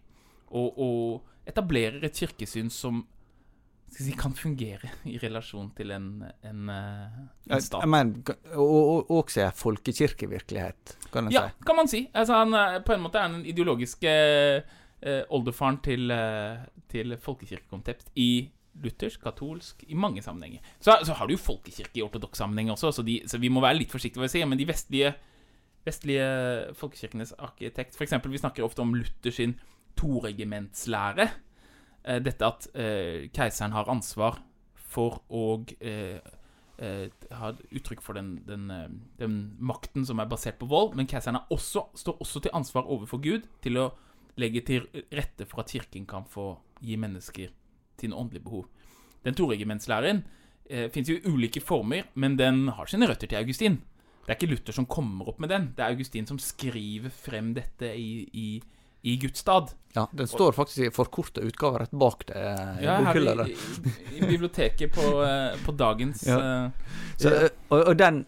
[0.50, 3.06] Og, og etablerer et kirkesyn som
[3.89, 6.10] skal si, kan fungere i relasjon til en,
[6.45, 7.15] en, eh,
[7.50, 7.88] en stat.
[7.89, 11.63] mener, og, og, også er folkekirkevirkelighet, kan en Ja, si.
[11.65, 12.04] kan man si.
[12.13, 14.13] Altså, han på en måte er han den ideologiske
[15.02, 16.58] eh, oldefaren til, eh,
[16.89, 18.30] til folkekirkekonsept i
[18.84, 20.63] luthersk, katolsk, i mange sammenhenger.
[20.80, 23.63] Så, så har du jo folkekirke i ortodoks sammenheng også, så, de, så vi må
[23.63, 25.13] være litt forsiktige med å si, men de vestlige,
[25.88, 26.30] vestlige
[26.80, 29.58] folkekirkenes arkitekt For eksempel, vi snakker ofte om Luther sin
[30.00, 31.30] toregimentslære.
[32.06, 34.39] Eh, dette at eh, keiseren har ansvar
[34.89, 35.46] for å
[35.86, 36.20] eh,
[36.82, 38.88] eh, ha uttrykk for den, den, eh,
[39.20, 42.89] den makten som er basert på vold, men keiseren er også, står også til ansvar
[42.89, 43.89] overfor Gud til å
[44.39, 47.52] legge til rette for at kirken kan få gi mennesker
[48.01, 48.67] sine åndelige behov.
[49.25, 50.23] Den toregimentslæren
[50.69, 53.79] eh, fins i ulike former, men den har sine røtter til Augustin.
[54.23, 57.53] Det er ikke Luther som kommer opp med den, det er Augustin som skriver frem
[57.55, 58.49] dette i, i,
[59.01, 59.69] i Gudstad.
[59.95, 62.35] Ja, Den står faktisk i forkorta utgave rett bak det.
[62.35, 63.47] i Ja, her bokhylla i, der.
[63.47, 66.65] i, i biblioteket på, eh, på dagens Ja.
[66.65, 66.69] eh,
[67.17, 68.19] Så, og, og den,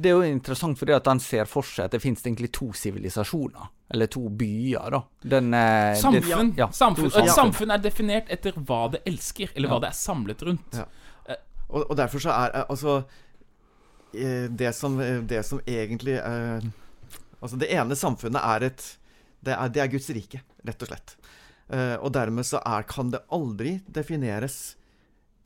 [0.00, 2.70] det er jo interessant fordi at han ser for seg at det finnes egentlig to
[2.72, 3.68] sivilisasjoner.
[3.90, 5.02] Eller to byer, da.
[5.22, 6.50] Den, eh, Samfunn.
[6.54, 7.06] det- ja, samfunn.
[7.10, 7.70] et samfunn.
[7.74, 10.74] er definert etter hva det elsker, eller hva det er samlet rundt.
[10.78, 10.86] Ja.
[11.68, 13.04] Og, og derfor så er eh, altså
[14.14, 16.62] eh, det som, eh, det som egentlig er,
[17.42, 18.96] Altså, det ene samfunnet er et
[19.40, 21.14] Det er, det er Guds rike, rett og slett.
[21.70, 24.74] Uh, og dermed så er, kan det aldri defineres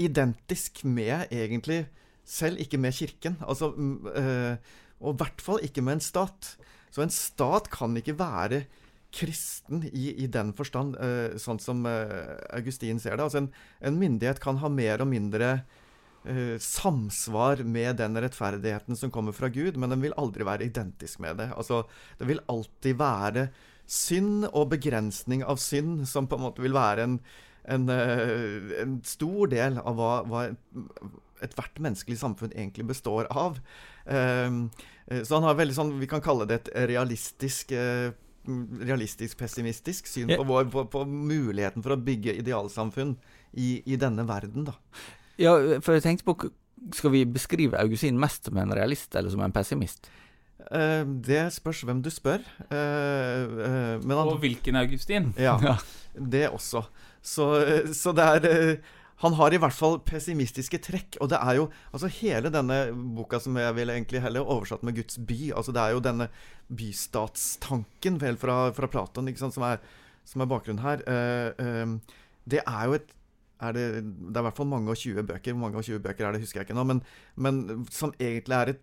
[0.00, 1.84] identisk med, egentlig,
[2.26, 3.36] selv ikke med kirken.
[3.44, 3.68] Altså
[4.16, 4.56] eh,
[5.04, 6.48] Og i hvert fall ikke med en stat.
[6.90, 8.64] Så en stat kan ikke være
[9.14, 13.28] kristen i, i den forstand, uh, sånn som Augustin ser det.
[13.28, 13.50] Altså en,
[13.86, 15.56] en myndighet kan ha mer og mindre
[16.64, 21.36] samsvar med den rettferdigheten som kommer fra Gud, men den vil aldri være identisk med
[21.36, 21.50] det.
[21.52, 21.82] Altså,
[22.16, 23.42] det vil alltid være
[23.86, 27.18] synd og begrensning av synd som på en måte vil være en,
[27.74, 30.46] en, eh, en stor del av hva, hva
[31.44, 33.60] ethvert menneskelig samfunn egentlig består av.
[34.06, 34.68] Ehm,
[35.06, 38.12] eh, så han har veldig sånn Vi kan kalle det et realistisk eh,
[38.44, 43.14] Realistisk pessimistisk syn på, vår, på, på muligheten for å bygge idealsamfunn
[43.56, 44.74] i, i denne verden, da.
[45.40, 46.50] Ja, for jeg tenkte på
[46.92, 50.10] Skal vi beskrive Augustin mest som en realist eller som en pessimist?
[50.70, 52.44] Eh, det spørs hvem du spør.
[52.70, 55.32] Eh, eh, Og hvilken Augustin?
[55.38, 55.58] Ja,
[56.14, 56.84] det også.
[57.24, 57.48] Så,
[57.92, 58.78] så det er
[59.22, 61.18] han har i hvert fall pessimistiske trekk.
[61.22, 62.78] Og det er jo altså hele denne
[63.16, 65.52] boka som jeg ville egentlig heller oversatt med Guds by.
[65.54, 66.28] altså Det er jo denne
[66.68, 69.78] bystatstanken vel fra, fra Platon sant, som er,
[70.28, 71.04] som er bakgrunnen her.
[71.06, 73.14] Uh, uh, det er jo et
[73.64, 75.52] er det, det, er i hvert fall mange og 20 bøker.
[75.54, 76.84] Hvor mange og 20 bøker er det, husker jeg ikke nå.
[76.90, 77.00] Men,
[77.36, 78.82] men som egentlig er et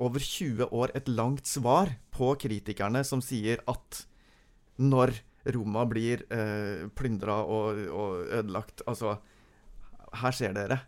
[0.00, 3.98] over 20 år et langt svar på kritikerne som sier at
[4.80, 5.12] når
[5.52, 8.82] Roma blir eh, plyndra og, og, ødelagt.
[8.88, 9.18] Altså,
[10.22, 10.80] her ser dere.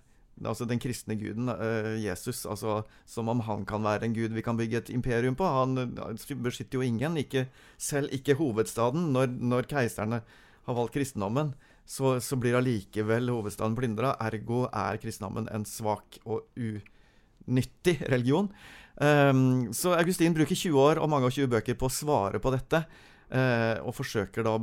[0.44, 4.44] Altså Den kristne guden, eh, Jesus, altså som om han kan være en gud vi
[4.44, 5.44] kan bygge et imperium på.
[5.44, 7.46] Han eh, beskytter jo ingen, ikke,
[7.78, 9.12] selv ikke hovedstaden.
[9.12, 10.22] Når, når keiserne
[10.66, 11.54] har valgt kristendommen,
[11.86, 14.16] så, så blir allikevel hovedstaden plyndra.
[14.20, 16.48] Ergo er kristendommen en svak og
[17.46, 18.50] unyttig religion.
[18.96, 22.52] Um, så Augustin bruker 20 år og mange og 20 bøker på å svare på
[22.54, 22.85] dette.
[23.26, 24.54] Uh, og forsøker da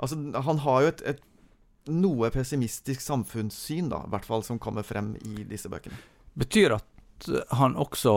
[0.00, 4.86] Altså, han har jo et, et noe pessimistisk samfunnssyn, da, i hvert fall, som kommer
[4.86, 5.98] frem i disse bøkene.
[6.40, 8.14] Betyr at han også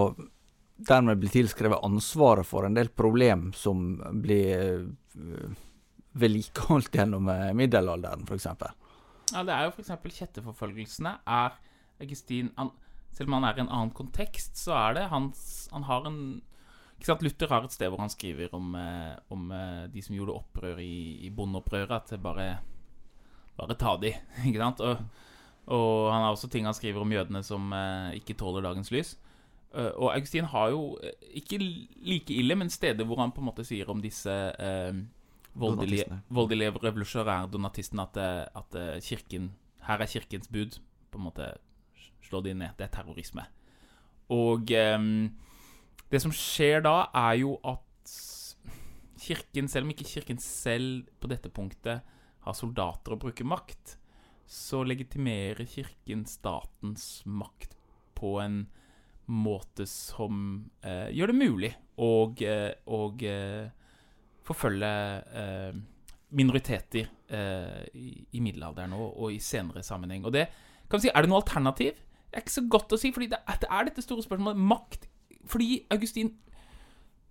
[0.80, 5.60] dermed blir tilskrevet ansvaret for en del problem som blir uh,
[6.15, 8.48] vedlikeholdt gjennom uh, middelalderen, f.eks.?
[9.34, 9.91] Ja, det er jo f.eks.
[10.22, 11.17] kjetteforfølgelsene.
[11.28, 11.60] Er
[12.04, 12.72] Augustin han,
[13.13, 16.23] Selv om han er i en annen kontekst, så er det hans Han har en
[17.04, 20.80] Luther har et sted hvor han skriver om, eh, om eh, de som gjorde opprør
[20.80, 22.60] i, i bondeopprøret, at bare,
[23.58, 24.13] bare ta de.
[24.47, 24.80] Ikke sant?
[24.80, 25.02] Og,
[25.67, 29.17] og, han har også ting han skriver om jødene som eh, ikke tåler dagens lys.
[29.73, 30.99] og Augustin har jo
[31.34, 34.93] ikke like ille, men steder hvor han på en måte sier om disse eh,
[35.54, 38.17] voldelige, voldelige revolusjonære donatistene at,
[38.56, 39.52] at, kirken
[39.84, 40.80] Her er kirkens bud.
[41.12, 41.52] På en måte
[42.28, 42.76] slå de ned.
[42.78, 43.46] Det er terrorisme.
[44.34, 45.10] Og eh,
[46.12, 48.16] det som skjer da, er jo at
[49.24, 52.04] kirken, selv om ikke kirken selv på dette punktet
[52.44, 53.98] har soldater og bruker makt,
[54.50, 57.78] så legitimerer kirken statens makt
[58.18, 58.66] på en
[59.32, 61.72] måte som eh, gjør det mulig
[62.04, 62.12] å
[62.44, 63.68] eh, eh,
[64.44, 64.94] forfølge
[65.42, 65.78] eh,
[66.36, 70.26] minoriteter eh, i, i, middelalderen og, og, i senere sammenheng.
[70.28, 70.50] Og det
[70.90, 72.02] kan vi si, Er det noe alternativ?
[72.34, 74.58] Det er ikke så godt å si, fordi det, er dette store spørsmålet.
[74.58, 75.04] Makt
[75.46, 76.32] fordi Augustin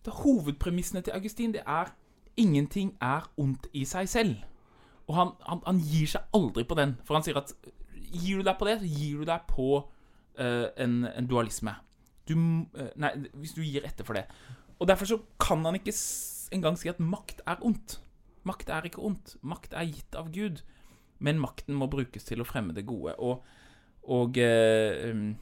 [0.06, 1.90] Hovedpremissene til Augustin det er
[2.36, 4.36] ingenting er ondt i seg selv.
[5.06, 6.94] Og han, han, han, gir seg aldri på den.
[7.02, 7.50] For han sier at
[8.12, 11.74] gir du deg på det, så gir du deg på uh, en, en, dualisme.
[12.28, 14.28] Du, uh, nei, hvis du gir etter for det.
[14.78, 15.94] Og derfor så kan han ikke
[16.54, 17.98] engang si at makt er ondt.
[18.46, 19.36] Makt er ikke ondt.
[19.42, 20.62] Makt er gitt av Gud.
[21.22, 23.14] Men makten må brukes til å fremme det gode.
[23.22, 23.42] Og,
[24.02, 25.32] og uh, um,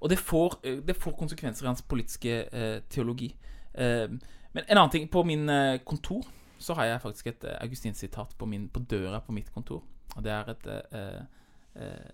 [0.00, 3.32] og det får, eh, det får konsekvenser i hans politiske eh, teologi.
[3.74, 4.10] Eh,
[4.52, 6.26] men en annen ting På min eh, kontor
[6.58, 9.82] så har jeg faktisk et eh, Augustin-sitat på, på, døra på mitt kontor.
[10.16, 11.20] Og det er et, eh,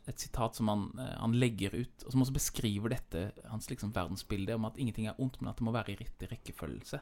[0.06, 4.54] et sitat som han, han, legger ut, og som også beskriver dette, hans liksom verdensbilde
[4.54, 7.00] om at ingenting er ondt, men at det må være i riktig rekkefølge.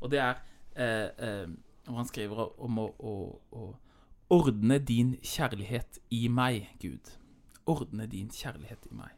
[0.00, 0.42] Og det er
[1.86, 3.14] hvor han skriver om å, å,
[3.52, 3.64] å
[4.34, 7.14] ordne din kjærlighet i meg, Gud.
[7.70, 9.12] Ordne din kjærlighet i meg.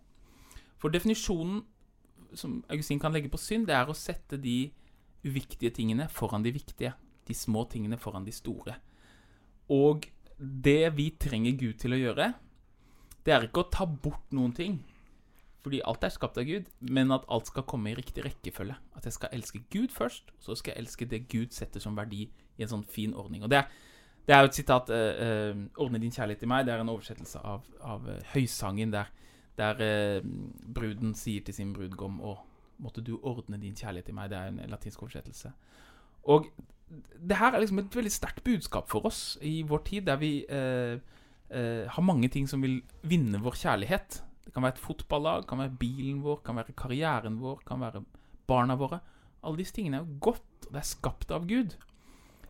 [0.76, 1.62] For definisjonen
[2.36, 4.70] som Augustin kan legge på synd, det er å sette de
[5.26, 6.92] uviktige tingene foran de viktige.
[7.26, 8.76] De små tingene foran de store.
[9.72, 10.06] Og
[10.38, 12.28] det vi trenger Gud til å gjøre,
[13.26, 14.78] det er ikke å ta bort noen ting.
[15.66, 18.76] Fordi alt er skapt av Gud, men at alt skal komme i riktig rekkefølge.
[18.94, 21.96] At jeg skal elske Gud først, og så skal jeg elske det Gud setter som
[21.98, 23.42] verdi i en sånn fin ordning.
[23.42, 23.72] Og det er,
[24.26, 24.96] det er jo et sitat uh,
[25.54, 26.64] uh, 'Ordne din kjærlighet til meg'.
[26.66, 29.12] Det er en oversettelse av, av uh, Høysangen der
[29.56, 30.20] der
[30.74, 32.34] bruden sier til sin brudgom Å,
[32.84, 34.28] måtte du ordne din kjærlighet til meg.
[34.28, 35.48] Det er en latinsk oversettelse.
[36.28, 36.50] Og
[37.16, 40.44] det her er liksom et veldig sterkt budskap for oss i vår tid, der vi
[40.50, 44.20] har mange ting som vil vinne vår kjærlighet.
[44.44, 48.04] Det kan være et fotballag, kan være bilen vår, kan være karrieren vår, kan være
[48.46, 49.00] barna våre.
[49.42, 51.78] Alle disse tingene er jo godt, og det er skapt av Gud.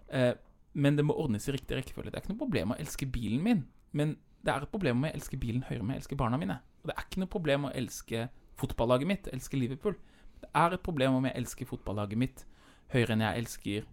[0.08, 0.34] Eh,
[0.76, 2.12] men det må ordnes i riktig rekkefølge.
[2.12, 3.62] Det er ikke noe problem å elske bilen min,
[3.96, 6.58] men det er et problem om jeg elsker bilen høyere enn jeg elsker barna mine.
[6.82, 8.26] Og det er ikke noe problem å elske
[8.60, 9.96] fotballaget mitt, elske Liverpool.
[10.42, 12.44] Det er et problem om jeg elsker fotballaget mitt
[12.92, 13.86] høyere enn jeg elsker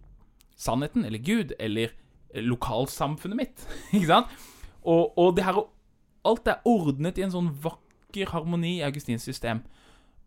[0.60, 1.96] sannheten, eller Gud, eller
[2.34, 3.64] lokalsamfunnet mitt.
[3.96, 4.36] ikke sant?
[4.84, 5.64] Og, og det her
[6.24, 9.58] Alt er ordnet i en sånn vakker harmoni i Augustins system.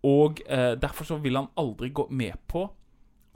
[0.05, 2.67] Og eh, derfor så vil han aldri gå med på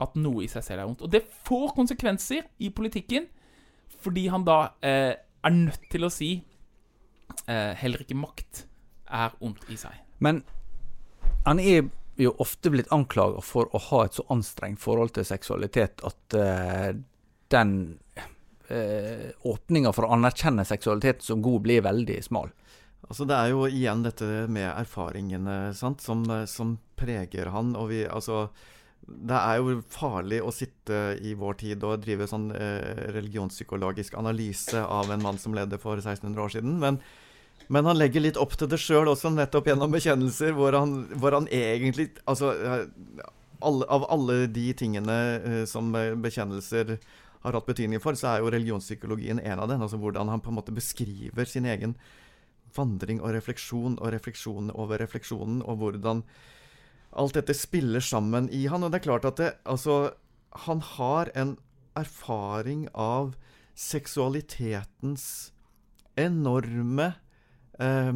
[0.02, 1.04] at noe i seg selv er vondt.
[1.04, 3.28] Og det får konsekvenser i politikken,
[4.02, 6.32] fordi han da eh, er nødt til å si
[7.46, 8.64] eh, heller ikke makt
[9.12, 9.94] er ondt i seg.
[10.24, 10.42] Men
[11.46, 11.84] han er
[12.20, 16.90] jo ofte blitt anklaget for å ha et så anstrengt forhold til seksualitet at eh,
[17.52, 17.76] den
[18.68, 22.52] eh, åpninga for å anerkjenne seksualitet som god blir veldig smal.
[23.08, 27.74] Altså Det er jo igjen dette med erfaringene sant, som, som preger han.
[27.76, 28.46] Og vi, altså,
[29.06, 34.78] det er jo farlig å sitte i vår tid og drive sånn eh, religionspsykologisk analyse
[34.78, 36.78] av en mann som levde for 1600 år siden.
[36.82, 37.00] Men,
[37.72, 41.36] men han legger litt opp til det sjøl også, nettopp gjennom bekjennelser, hvor han, hvor
[41.36, 42.86] han egentlig Altså eh,
[43.62, 46.96] alle, av alle de tingene eh, som bekjennelser
[47.42, 49.82] har hatt betydning for, så er jo religionspsykologien en av dem.
[49.82, 51.96] Altså hvordan han på en måte beskriver sin egen
[52.76, 56.22] vandring og refleksjon og refleksjon over refleksjonen, og hvordan
[57.12, 58.84] alt dette spiller sammen i han.
[58.84, 60.14] Og det er klart at det, altså,
[60.66, 61.56] han har en
[61.98, 63.34] erfaring av
[63.78, 65.52] seksualitetens
[66.18, 67.12] enorme
[67.80, 68.14] eh,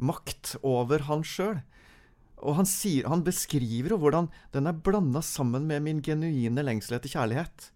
[0.00, 1.60] makt over han sjøl.
[2.40, 6.96] Og han, sier, han, beskriver jo hvordan den er blanda sammen med min genuine lengsel
[6.96, 7.70] etter kjærlighet.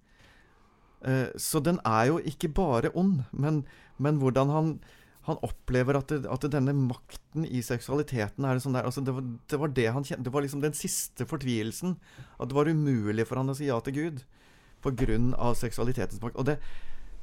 [1.05, 3.65] Eh, så den er jo ikke bare ond, men,
[4.01, 4.71] men hvordan han
[5.25, 9.25] han opplever at, det, at, denne makten i seksualiteten er sånn der, altså det, var,
[9.25, 11.97] det, var, det han kjente Det var liksom den siste fortvilelsen.
[12.37, 14.25] At det var umulig for han å si ja til Gud
[14.85, 15.55] pga.
[15.57, 16.37] seksualitetens makt.
[16.37, 16.59] Og det,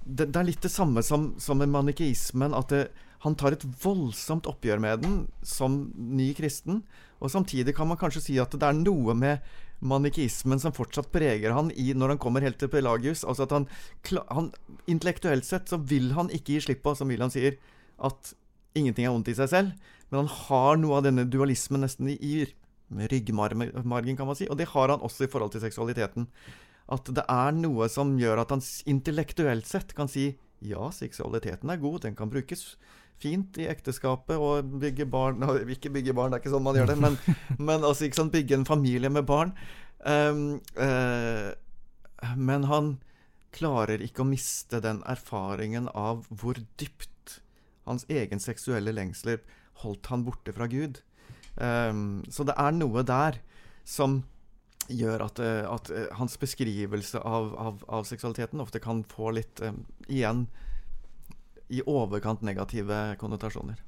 [0.06, 2.58] det, er litt det samme som, som med manikeismen.
[2.58, 2.74] At
[3.22, 6.82] han tar et voldsomt oppgjør med den som ny kristen.
[7.22, 9.46] Og samtidig kan man kanskje si at det er noe med
[9.82, 13.22] manikeismen som fortsatt preger han i, når han kommer helt til Pelagius.
[13.22, 13.70] Altså at han,
[14.34, 14.50] han
[14.90, 17.62] Intellektuelt sett så vil han ikke gi slipp på, som William sier
[18.02, 18.34] at
[18.78, 22.18] ingenting er vondt i seg selv, men han har noe av denne dualismen nesten i,
[22.20, 24.48] i ryggmargen, kan man si.
[24.52, 26.28] Og det har han også i forhold til seksualiteten.
[26.92, 31.80] At det er noe som gjør at han intellektuelt sett kan si ja, seksualiteten er
[31.82, 32.76] god, den kan brukes
[33.22, 35.42] fint i ekteskapet og bygge barn
[35.76, 37.18] Ikke bygge barn, det er ikke sånn man gjør det, men,
[37.70, 39.56] men altså, ikke sant, bygge en familie med barn.
[40.02, 41.54] Um, uh,
[42.38, 42.96] men han
[43.54, 47.10] klarer ikke å miste den erfaringen av hvor dypt
[47.88, 49.42] hans egen seksuelle lengsler
[49.82, 51.02] holdt han borte fra Gud.
[51.56, 53.42] Um, så det er noe der
[53.88, 54.22] som
[54.92, 59.62] gjør at, uh, at uh, hans beskrivelse av, av, av, seksualiteten ofte kan få litt
[59.66, 60.46] um, igjen
[61.72, 63.80] i overkant negative konnotasjoner.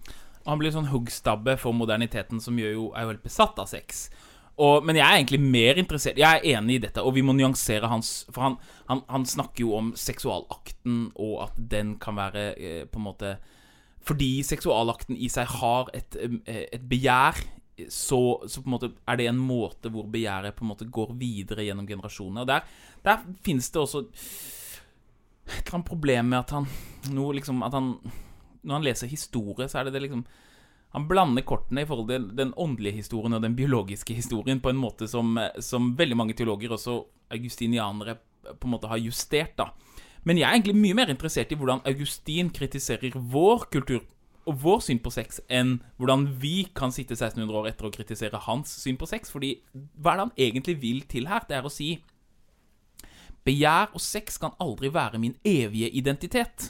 [0.48, 4.08] Han blir sånn huggstabbe for moderniteten, som gjør jo, er jo helt besatt av sex.
[4.62, 7.34] Og, men jeg er egentlig mer interessert Jeg er enig i dette, og vi må
[7.34, 12.44] nyansere hans For han, han, han snakker jo om seksualakten, og at den kan være
[12.54, 13.32] eh, på en måte
[14.04, 17.40] fordi seksualakten i seg har et, et begjær,
[17.90, 21.16] så, så, på en måte er det en måte hvor begjæret på en måte går
[21.18, 22.44] videre gjennom generasjonene.
[22.44, 22.68] Og der,
[23.06, 26.68] der finnes det også et eller annet problem med at han,
[27.36, 27.96] liksom, at han
[28.64, 30.26] Når han leser historie, så er det det liksom
[30.94, 34.78] han blander kortene i forhold til den åndelige historien og den biologiske historien på en
[34.78, 37.00] måte som, som veldig mange teologer, også
[37.34, 38.14] augustinianere,
[38.46, 39.58] på en måte har justert.
[39.58, 39.72] da
[40.24, 44.02] men jeg er egentlig mye mer interessert i hvordan Augustin kritiserer vår kultur
[44.48, 48.42] og vår syn på sex, enn hvordan vi kan sitte 1600 år etter å kritisere
[48.48, 49.32] hans syn på sex.
[49.32, 51.46] Fordi hva er det han egentlig vil til her?
[51.48, 51.96] Det er å si
[53.44, 56.70] Begjær og sex kan aldri være min evige identitet.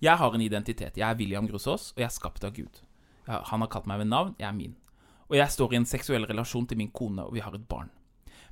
[0.00, 0.96] Jeg har en identitet.
[0.96, 2.80] Jeg er William Grusås, og jeg er skapt av Gud.
[3.28, 4.32] Han har kalt meg ved navn.
[4.40, 4.76] Jeg er min.
[5.28, 7.90] Og jeg står i en seksuell relasjon til min kone, og vi har et barn.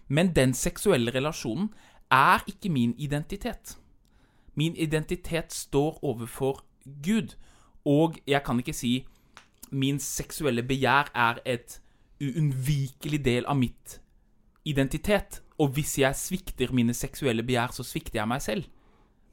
[0.09, 1.71] Men den seksuelle relasjonen
[2.13, 3.79] er ikke min identitet.
[4.55, 6.65] Min identitet står overfor
[7.05, 7.35] Gud,
[7.85, 9.07] og jeg kan ikke si
[9.75, 11.81] min seksuelle begjær er et
[12.23, 13.99] uunnvikelig del av mitt
[14.65, 15.43] identitet.
[15.59, 18.69] Og hvis jeg svikter mine seksuelle begjær, så svikter jeg meg selv.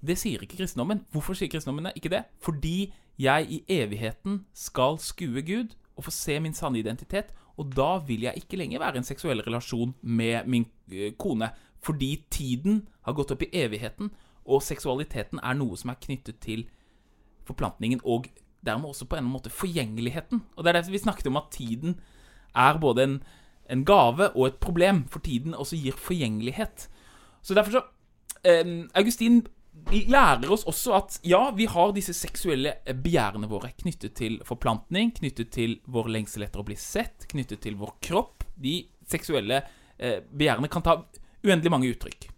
[0.02, 1.04] Det sier ikke kristendommen.
[1.14, 2.24] Hvorfor sier kristendommen ikke det?
[2.42, 7.34] Fordi jeg i evigheten skal skue Gud og få se min sanne identitet.
[7.58, 11.52] Og da vil jeg ikke lenger være i en seksuell relasjon med min eh, kone.
[11.82, 14.12] Fordi tiden har gått opp i evigheten,
[14.52, 16.66] og seksualiteten er noe som er knyttet til
[17.48, 18.28] forplantningen, og
[18.66, 20.44] dermed også på en måte forgjengeligheten.
[20.56, 21.96] Og det er derfor vi snakket om at tiden
[22.56, 23.16] er både en,
[23.72, 26.90] en gave og et problem, for tiden også gir forgjengelighet.
[27.42, 27.84] Så derfor så
[28.46, 29.42] eh, Augustin
[29.90, 35.52] lærer oss også at ja, vi har disse seksuelle begjærene våre knyttet til forplantning, knyttet
[35.56, 38.46] til vår lengsel etter å bli sett, knyttet til vår kropp.
[38.62, 39.64] De seksuelle
[39.98, 41.00] eh, begjærene kan ta
[41.42, 42.31] uendelig mange uttrykk.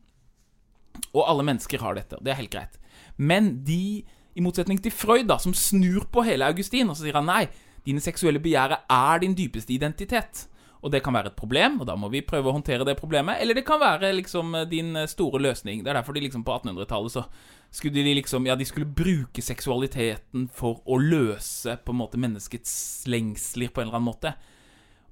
[1.13, 2.17] Og alle mennesker har dette.
[2.17, 2.79] og Det er helt greit.
[3.17, 4.03] Men de,
[4.36, 7.45] i motsetning til Freud, da, som snur på hele Augustin, og så sier han nei,
[7.86, 10.47] dine seksuelle begjære er din dypeste identitet.
[10.84, 13.39] Og det kan være et problem, og da må vi prøve å håndtere det problemet.
[13.39, 15.80] Eller det kan være liksom din store løsning.
[15.84, 17.24] Det er derfor de liksom på 1800-tallet så
[17.72, 23.07] skulle de liksom Ja, de skulle bruke seksualiteten for å løse på en måte menneskets
[23.07, 24.34] lengsler på en eller annen måte.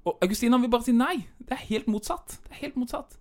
[0.04, 1.24] Og Augustin han vil bare si nei.
[1.40, 2.36] Det er helt motsatt.
[2.44, 3.16] Det er helt motsatt.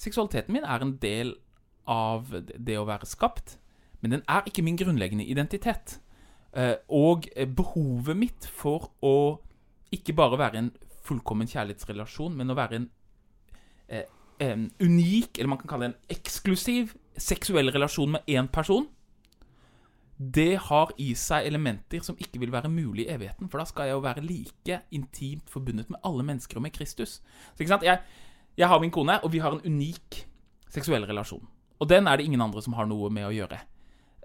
[0.00, 1.36] Seksualiteten min er en del
[1.86, 3.58] av det å være skapt.
[4.00, 5.98] men den er ikke min grunnleggende identitet.
[6.56, 9.40] Eh, og eh, behovet mitt for å
[9.92, 10.70] ikke bare være en
[11.06, 12.86] fullkommen kjærlighetsrelasjon, men å være en,
[13.88, 14.04] eh,
[14.40, 18.86] en unik, eller man kan kalle det en eksklusiv, seksuell relasjon med én person,
[20.16, 23.50] det har i seg elementer som ikke vil være mulig i evigheten.
[23.50, 27.20] For da skal jeg jo være like intimt forbundet med alle mennesker og med Kristus.
[27.52, 27.66] Så?
[27.84, 28.00] Jeg,
[28.56, 30.22] jeg har min kone, og vi har en unik
[30.72, 31.44] seksuell relasjon.
[31.78, 33.60] Og den er det ingen andre som har noe med å gjøre.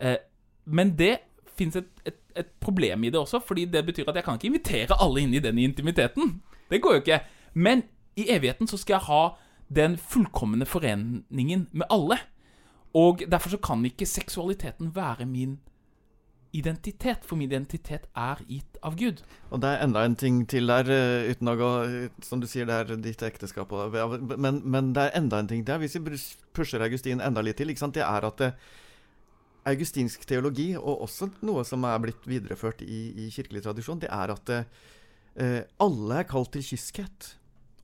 [0.01, 0.17] Eh,
[0.65, 1.17] men det
[1.57, 4.49] fins et, et, et, problem i det også, fordi det betyr at jeg kan ikke
[4.51, 6.37] invitere alle inn i den intimiteten.
[6.71, 7.21] Det går jo ikke.
[7.53, 7.83] Men
[8.15, 9.23] i evigheten så skal jeg ha
[9.71, 12.19] den fullkomne foreningen med alle.
[12.97, 15.59] Og derfor så kan ikke seksualiteten være min
[16.51, 19.21] identitet, for min identitet er gitt av Gud.
[19.51, 21.71] Og det er enda en ting til der, eh, uten å gå
[22.25, 25.79] Som du sier, det er ditt ekteskap men, men, det er enda en ting der,
[25.79, 26.17] hvis vi
[26.53, 28.53] pusher Augustin enda litt til, det er at det,
[29.69, 34.33] augustinsk teologi, og også noe som er blitt videreført i, i kirkelig tradisjon, det er
[34.33, 34.63] at det,
[35.37, 37.35] eh, alle er kalt til kyskhet.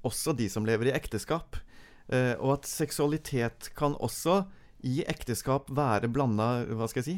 [0.07, 1.59] Også de som lever i ekteskap.
[2.09, 4.45] Eh, og at seksualitet kan også
[4.87, 7.15] i ekteskap være blanda Hva skal jeg si?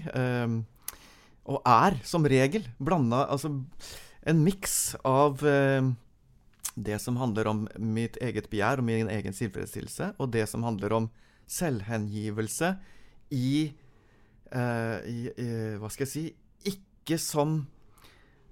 [1.48, 3.52] Og er som regel blanda Altså
[4.28, 5.88] en miks av eh,
[6.76, 10.94] det som handler om mitt eget begjær og min egen tilfredsstillelse, og det som handler
[10.96, 11.08] om
[11.50, 12.74] selvhengivelse
[13.36, 13.72] i,
[14.52, 16.26] eh, i, i Hva skal jeg si
[16.76, 17.64] Ikke som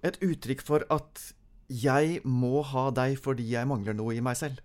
[0.06, 1.22] et uttrykk for at
[1.68, 4.62] jeg må ha deg fordi jeg mangler noe i meg selv.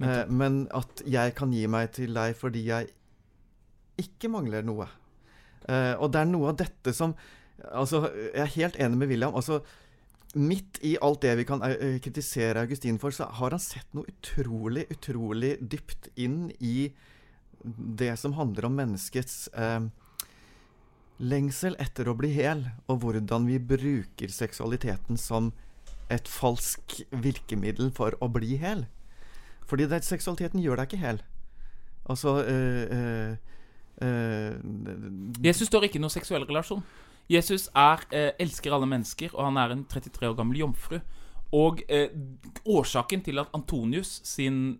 [0.00, 2.92] Eh, men at jeg kan gi meg til deg fordi jeg
[4.00, 4.86] ikke mangler noe.
[5.68, 7.14] Uh, og det er noe av dette som
[7.70, 9.34] altså, Jeg er helt enig med William.
[9.38, 9.60] altså
[10.34, 14.08] Midt i alt det vi kan uh, kritisere Augustin for, så har han sett noe
[14.08, 16.90] utrolig, utrolig dypt inn i
[18.02, 19.84] det som handler om menneskets eh,
[21.22, 25.52] lengsel etter å bli hel, og hvordan vi bruker seksualiteten som
[26.12, 28.86] et falsk virkemiddel for å bli hel.
[29.68, 31.22] Fordi det, seksualiteten gjør deg ikke hel.
[32.10, 33.36] Altså øh, Uh,
[35.42, 36.82] Jesus står ikke i noen seksuell relasjon.
[37.30, 40.98] Jesus er, uh, elsker alle mennesker, og han er en 33 år gammel jomfru.
[41.52, 42.08] Og uh,
[42.78, 44.78] årsaken til at Antonius sin,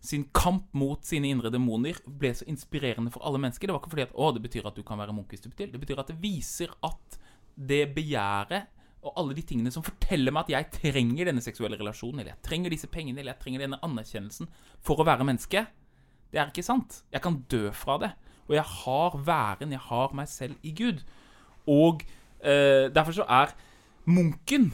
[0.00, 3.94] sin, kamp mot sine indre demoner ble så inspirerende for alle mennesker, det var ikke
[3.94, 5.72] fordi at å, det betyr at du kan være munk hvis du vil.
[5.72, 7.20] Det betyr at det viser at
[7.60, 8.70] det begjæret
[9.00, 12.44] og alle de tingene som forteller meg at jeg trenger denne seksuelle relasjonen, eller jeg
[12.44, 14.50] trenger disse pengene, eller jeg trenger denne anerkjennelsen
[14.84, 15.64] for å være menneske,
[16.30, 17.00] det er ikke sant.
[17.10, 18.10] Jeg kan dø fra det.
[18.50, 21.04] Og jeg har væren, jeg har meg selv i Gud.
[21.70, 22.02] Og
[22.42, 23.54] eh, derfor så er
[24.10, 24.72] munken,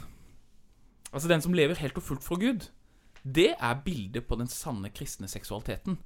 [1.13, 2.71] altså den som lever helt og fullt fra Gud,
[3.21, 5.99] det er bildet på den sanne kristne seksualiteten.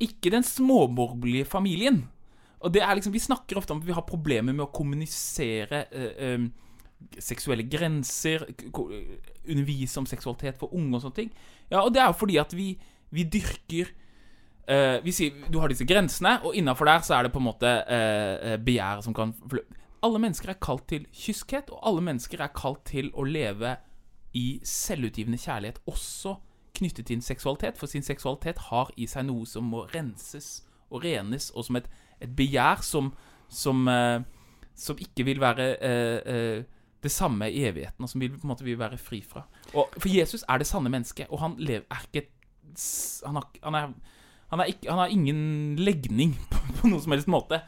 [0.00, 2.06] Ikke den småborgerlige familien.
[2.60, 5.84] Og det er liksom, Vi snakker ofte om at vi har problemer med å kommunisere
[5.92, 6.48] eh, eh,
[7.22, 8.46] seksuelle grenser,
[9.46, 11.32] undervise om seksualitet for unge og sånne ting.
[11.70, 12.72] Ja, Og det er jo fordi at vi,
[13.14, 13.92] vi dyrker
[14.68, 17.46] Uh, vi sier du har disse grensene, og innafor der så er det på en
[17.46, 19.32] måte uh, begjæret som kan
[20.04, 23.76] Alle mennesker er kalt til kyskhet, og alle mennesker er kalt til å leve
[24.36, 26.36] i selvutgivende kjærlighet, også
[26.76, 27.78] knyttet til seksualitet.
[27.78, 31.88] For sin seksualitet har i seg noe som må renses og renes, og som et,
[32.20, 33.10] et begjær som,
[33.48, 34.20] som, uh,
[34.76, 35.72] som, ikke vil være
[37.02, 39.46] det samme i evigheten, og som vi på en måte vil være fri fra.
[39.72, 42.28] Og, for Jesus er det sanne mennesket, og han lever, er ikke
[43.24, 43.92] han, har, han er
[44.48, 45.40] han, ikke, han har ingen
[45.80, 47.62] legning på, på, noen som helst måte.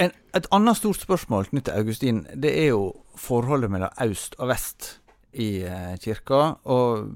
[0.00, 2.84] En, et annet stort spørsmål knyttet til Augustin, det er jo
[3.20, 4.94] forholdet mellom øst og vest
[5.32, 6.40] i eh, kirka.
[6.72, 7.10] Og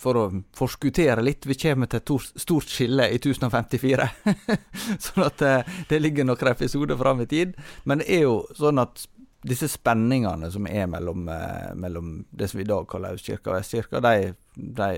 [0.00, 0.24] for å
[0.56, 4.08] forskuttere litt, vi kommer til et stort skille i 1054.
[5.06, 7.54] sånn at eh, det ligger noen episoder fram i tid.
[7.84, 9.06] Men det er jo sånn at
[9.48, 13.60] disse spenningene som er mellom, eh, mellom det som vi i dag kaller Østkirka og
[13.60, 14.88] Vestkirka, de, de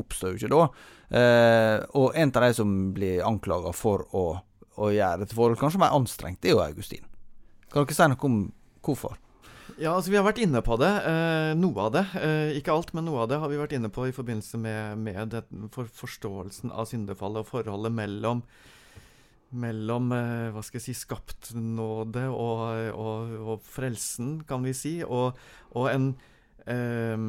[0.00, 0.66] oppstår jo ikke da.
[1.20, 4.24] Eh, og en av de som blir anklaga for å,
[4.76, 7.06] å gjøre dette forholdet kanskje mer anstrengt, det er jo Augustin.
[7.72, 8.40] Kan dere si noe om
[8.84, 9.18] hvorfor?
[9.80, 10.90] Ja, altså Vi har vært inne på det.
[11.08, 12.04] Eh, noe av det.
[12.20, 15.00] Eh, ikke alt, men noe av det har vi vært inne på i forbindelse med,
[15.02, 15.42] med det,
[15.74, 18.44] for forståelsen av syndefallet og forholdet mellom
[19.54, 22.62] mellom eh, hva skal jeg si, skapt nåde og,
[22.98, 25.38] og, og frelsen, kan vi si, og,
[25.78, 26.08] og en
[26.70, 27.26] eh,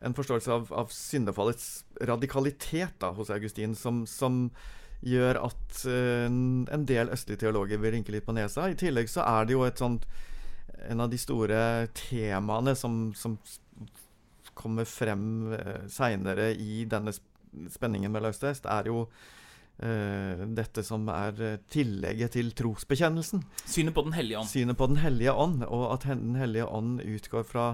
[0.00, 4.50] en forståelse av, av syndefallets radikalitet da, hos Augustin, som, som
[5.06, 8.68] gjør at uh, en del østlige teologer vil rynke litt på nesa.
[8.68, 10.08] I tillegg så er det jo et sånt
[10.86, 13.38] En av de store temaene som, som
[14.54, 17.14] kommer frem uh, seinere i denne
[17.72, 23.42] spenningen mellom øst og vest, er jo uh, dette som er tillegget til trosbekjennelsen.
[23.64, 24.52] Synet på Den hellige ånd.
[24.52, 27.68] Synet på Den hellige ånd, og at Den hellige ånd utgår fra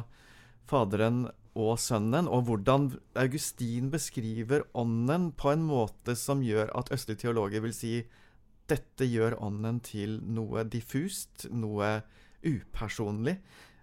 [0.70, 1.27] Faderen
[1.59, 2.89] og Sønnen, og hvordan
[3.19, 7.99] Augustin beskriver ånden på en måte som gjør at østlige teologer vil si
[8.71, 11.99] dette gjør ånden til noe diffust, noe
[12.47, 13.37] upersonlig.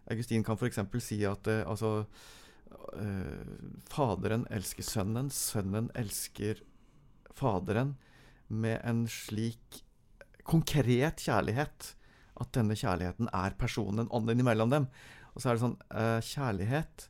[0.10, 0.82] Augustin kan f.eks.
[1.04, 2.06] si at eh, altså
[2.98, 6.64] eh, Faderen elsker Sønnen, Sønnen elsker
[7.38, 7.98] Faderen
[8.48, 9.84] med en slik
[10.50, 11.94] konkret kjærlighet
[12.40, 14.90] at denne kjærligheten er personen, ånden imellom dem.
[15.36, 17.10] Og så er det sånn eh, Kjærlighet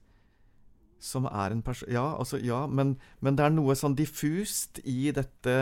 [0.99, 5.11] som er en person Ja, altså, ja, men, men det er noe sånn diffust i
[5.15, 5.55] dette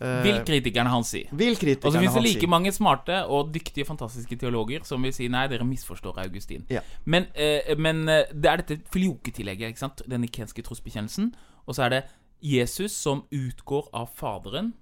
[0.00, 1.26] uh, Vil kritikerne hans si.
[1.30, 2.50] Vil kritikerne Og så finnes det like si.
[2.50, 6.64] mange smarte og dyktige, fantastiske teologer som vil si nei, dere misforstår Augustin.
[6.72, 6.84] Ja.
[7.04, 10.04] Men, uh, men uh, det er dette filioketillegget, ikke sant?
[10.08, 11.34] den ikenske trosbekjennelsen.
[11.66, 12.04] Og så er det
[12.40, 14.72] Jesus som utgår av Faderen.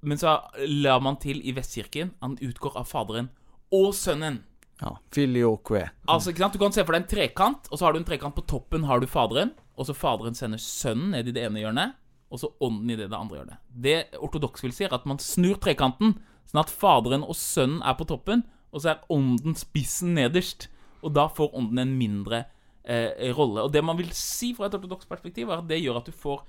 [0.00, 3.32] Men så la man til i Vestkirken han utgår av Faderen
[3.74, 4.44] og Sønnen.
[4.80, 4.92] Ja.
[5.14, 5.88] Filioque.
[6.06, 6.54] Altså, ikke sant?
[6.54, 8.86] Du kan se for deg en trekant, og så har du en trekant på toppen
[8.86, 9.52] har du Faderen.
[9.78, 11.96] Og så Faderen sender Sønnen ned i det ene hjørnet,
[12.30, 13.62] og så Ånden i det, det andre hjørnet.
[13.70, 16.16] Det ortodoks vil si, er at man snur trekanten,
[16.50, 20.68] sånn at Faderen og Sønnen er på toppen, og så er Ånden spissen nederst.
[21.02, 22.44] Og da får Ånden en mindre
[22.84, 23.64] eh, rolle.
[23.64, 26.14] Og det man vil si fra et ortodoks perspektiv, er at det gjør at du
[26.14, 26.42] får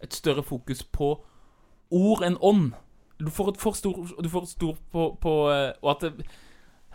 [0.00, 1.14] et større fokus på
[1.90, 2.70] ord enn ånd.
[3.20, 6.30] Du får et for stor, du får et stor på, på eh, Og at det,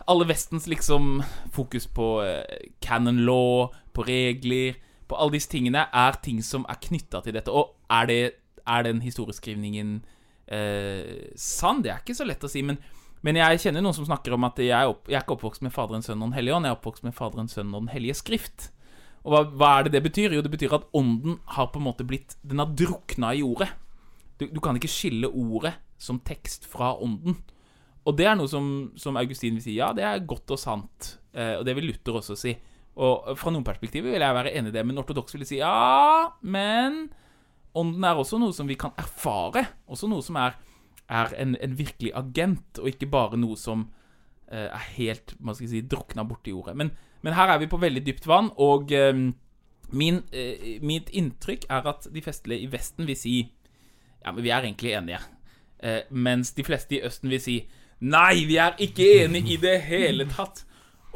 [0.06, 4.76] alle Vestens liksom fokus på eh, canon law, på regler,
[5.06, 7.52] på alle disse tingene, er ting som er knytta til dette.
[7.52, 8.20] Og er, det,
[8.66, 9.98] er den historieskrivningen
[10.46, 11.82] eh, sann?
[11.82, 12.62] Det er ikke så lett å si.
[12.66, 12.78] Men,
[13.26, 15.66] men jeg kjenner noen som snakker om at jeg er, opp, jeg er ikke oppvokst
[15.66, 16.68] med Faderen, Sønnen og Den hellige ånd.
[16.68, 18.70] Jeg er oppvokst med Faderen, Sønnen og Den hellige skrift.
[19.26, 20.36] Og hva, hva er det det betyr?
[20.36, 23.72] Jo, det betyr at ånden har på en måte blitt Den har drukna i ordet.
[24.38, 27.40] Du, du kan ikke skille ordet som tekst fra ånden.
[28.06, 28.66] Og det er noe som,
[28.98, 31.16] som Augustin vil si, ja, det er godt og sant.
[31.34, 32.54] Eh, og det vil Luther også si.
[32.96, 36.30] Og fra noen perspektiver vil jeg være enig i det, men ortodoks vil si ja,
[36.40, 37.08] men
[37.76, 39.66] ånden er også noe som vi kan erfare.
[39.92, 40.56] Også noe som er,
[41.12, 43.88] er en, en virkelig agent, og ikke bare noe som
[44.48, 46.76] eh, er helt man skal si, drukna borti ordet.
[46.78, 46.94] Men,
[47.26, 49.12] men her er vi på veldig dypt vann, og eh,
[49.92, 53.36] min, eh, mitt inntrykk er at de festlige i Vesten vil si
[54.24, 55.20] ja, men vi er egentlig enige.
[55.78, 57.60] Eh, mens de fleste i Østen vil si
[58.00, 60.64] Nei, vi er ikke enige i det hele tatt.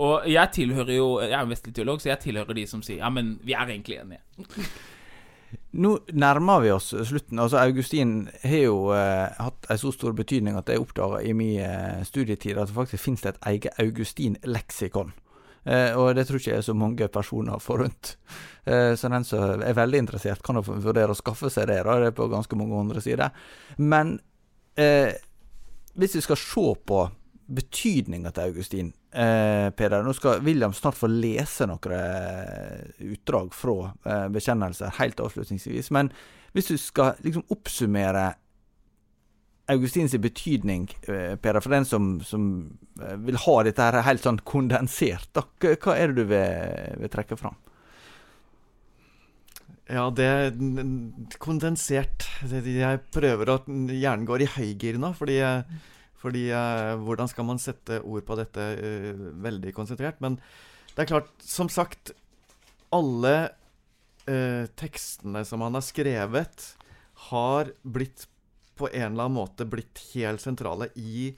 [0.01, 3.03] Og jeg tilhører jo Jeg er en vestlig teolog, så jeg tilhører de som sier
[3.03, 4.23] ja, men vi er egentlig enige.
[5.83, 7.39] Nå nærmer vi oss slutten.
[7.39, 11.59] Altså Augustin har jo eh, hatt en så stor betydning at jeg oppdaga i min
[11.63, 15.13] eh, studietid at det faktisk finnes et eget Augustin-leksikon.
[15.65, 18.17] Eh, og det tror ikke jeg er så mange personer forunt.
[18.65, 21.83] Eh, så den som er veldig interessert, kan jo vurdere å skaffe seg det.
[21.85, 21.99] Da.
[22.01, 23.35] Det er på ganske mange hundre sider.
[23.79, 24.17] Men
[24.81, 25.13] eh,
[25.99, 27.01] hvis vi skal se på
[27.51, 33.91] betydninga til Augustin eh, Peder, nå skal William snart få lese noen eh, utdrag fra
[34.07, 35.91] eh, bekjennelser, helt avslutningsvis.
[35.95, 36.13] Men
[36.55, 38.29] hvis du skal liksom oppsummere
[39.71, 42.47] Augustins betydning, eh, Peder, for den som, som
[43.03, 47.13] eh, vil ha dette her helt sånn kondensert, da, hva er det du vil, vil
[47.13, 47.59] trekke fram?
[49.91, 50.51] Ja, det er
[51.43, 55.41] Kondensert Jeg prøver å Hjernen går i høygir nå, fordi,
[56.21, 60.21] fordi eh, Hvordan skal man sette ord på dette eh, veldig konsentrert?
[60.23, 60.39] Men
[60.95, 62.13] det er klart, som sagt
[62.95, 63.35] Alle
[64.31, 66.69] eh, tekstene som han har skrevet,
[67.31, 68.29] har blitt
[68.79, 71.33] på en eller annen måte blitt helt sentrale i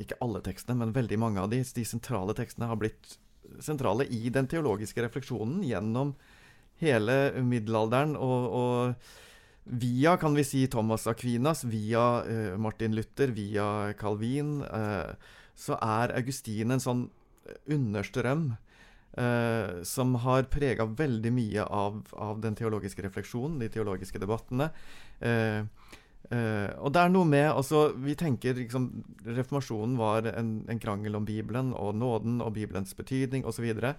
[0.00, 3.18] Ikke alle tekstene, men veldig mange av de, de sentrale tekstene har blitt
[3.62, 6.16] sentrale i den teologiske refleksjonen gjennom
[6.82, 9.14] hele middelalderen og, og
[9.66, 15.10] via, kan vi si, Thomas Aquinas, via eh, Martin Luther, via Calvin, eh,
[15.58, 17.06] så er Augustin en sånn
[17.72, 18.50] understrøm
[19.16, 24.68] eh, som har prega veldig mye av, av den teologiske refleksjonen, de teologiske debattene.
[25.18, 25.64] Eh,
[26.30, 28.90] eh, og det er noe med altså, Vi tenker liksom
[29.24, 33.66] Reformasjonen var en, en krangel om Bibelen og nåden og Bibelens betydning osv.
[33.80, 33.94] Uh,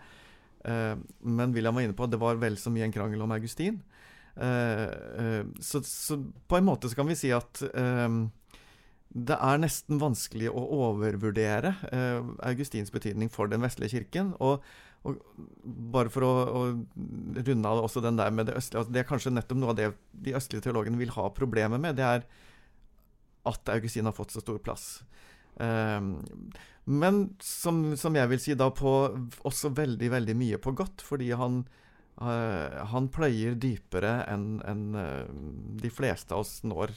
[0.67, 3.77] men William var inne på at det var vel så mye en krangel om Augustin.
[4.37, 8.17] Eh, eh, så, så på en måte så kan vi si at eh,
[9.17, 14.33] det er nesten vanskelig å overvurdere eh, Augustins betydning for den vestlige kirken.
[14.43, 14.65] Og,
[15.07, 15.21] og
[15.95, 16.61] bare for å, å
[17.47, 19.79] runde av også den der med det østlige altså Det er kanskje nettopp noe av
[19.79, 19.91] det
[20.27, 21.97] de østlige teologene vil ha problemer med.
[21.97, 22.27] Det er
[23.47, 24.99] at Augustin har fått så stor plass.
[25.59, 25.99] Eh,
[26.87, 28.93] men som, som jeg vil si da på
[29.49, 31.65] også veldig, veldig mye på godt, fordi han
[32.21, 35.27] Eh, han pløyer dypere enn en, eh,
[35.77, 36.93] de fleste av oss når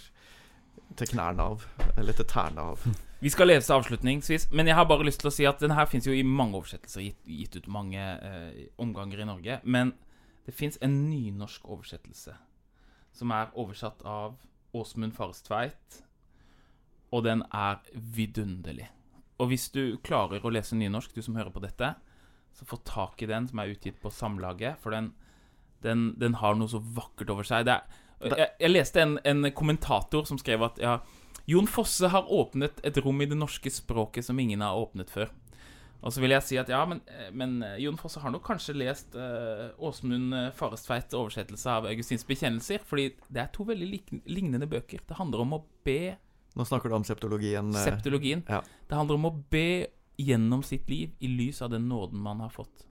[0.96, 1.66] til knærne av.
[2.00, 2.86] Eller til tærne av.
[3.24, 5.84] Vi skal lese avslutningsvis, men jeg har bare lyst til å si at den her
[5.84, 9.58] fins jo i mange oversettelser, gitt, gitt ut mange eh, omganger i Norge.
[9.64, 9.92] Men
[10.46, 12.38] det fins en nynorsk oversettelse
[13.12, 14.38] som er oversatt av
[14.72, 16.00] Åsmund Farestveit,
[17.10, 18.88] og den er vidunderlig.
[19.40, 21.94] Og hvis du klarer å lese nynorsk, du som hører på dette,
[22.52, 25.12] så få tak i den som er utgitt på Samlaget, for den,
[25.84, 27.68] den, den har noe så vakkert over seg.
[27.70, 27.86] Er,
[28.26, 30.98] jeg, jeg leste en, en kommentator som skrev at ja,
[31.48, 35.32] Jon Fosse har åpnet et rom i det norske språket som ingen har åpnet før.
[36.00, 37.02] Og så vil jeg si at ja, men,
[37.36, 43.10] men Jon Fosse har nok kanskje lest uh, Åsmund Farestveit oversettelse av Augustins bekjennelser, fordi
[43.28, 43.90] det er to veldig
[44.28, 45.04] lignende bøker.
[45.04, 46.16] Det handler om å be
[46.58, 47.68] Nå snakker du om septologien.
[47.74, 48.44] eh, Septologien.
[48.48, 48.62] ja.
[48.88, 49.86] Det handler om å be
[50.18, 52.86] gjennom sitt liv i lys av den nåden man har fått.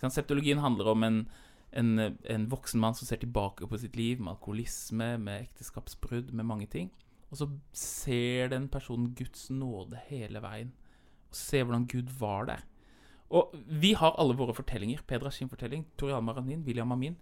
[0.00, 1.28] Septologien handler om en,
[1.72, 6.46] en, en voksen mann som ser tilbake på sitt liv med alkoholisme, med ekteskapsbrudd, med
[6.46, 6.90] mange ting.
[7.30, 10.72] Og så ser den personen Guds nåde hele veien.
[11.30, 12.64] Og ser hvordan Gud var der.
[13.30, 15.02] Og vi har alle våre fortellinger.
[15.06, 17.16] Pedra sin fortelling, Tor Hjalmar har min, William har min.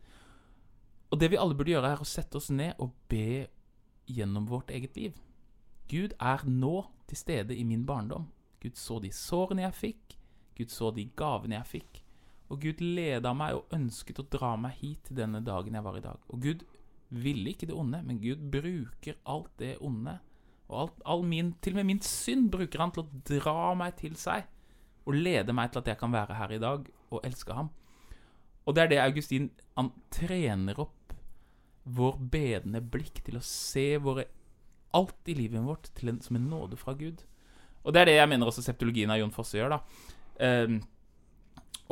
[1.10, 3.46] Og det vi alle burde gjøre, er å sette oss ned og be
[4.08, 5.12] gjennom vårt eget liv.
[5.88, 8.28] Gud er nå til stede i min barndom.
[8.62, 10.18] Gud så de sårene jeg fikk.
[10.58, 12.02] Gud så de gavene jeg fikk.
[12.48, 15.98] Og Gud leda meg og ønsket å dra meg hit til denne dagen jeg var
[15.98, 16.20] i dag.
[16.32, 16.64] Og Gud
[17.08, 20.18] ville ikke det onde, men Gud bruker alt det onde.
[20.68, 23.96] Og alt, all min, til og med min synd bruker han til å dra meg
[24.00, 24.48] til seg.
[25.08, 27.70] Og lede meg til at jeg kan være her i dag og elske ham.
[28.68, 29.46] Og det er det Augustin
[29.78, 31.14] Han trener opp
[31.88, 34.26] vår bedende blikk til å se våre
[34.96, 37.24] alt i livet vårt til en, som en nåde fra Gud.
[37.84, 40.08] Og det er det jeg mener også septologien av Jon Fosse gjør, da.
[40.38, 40.80] Um,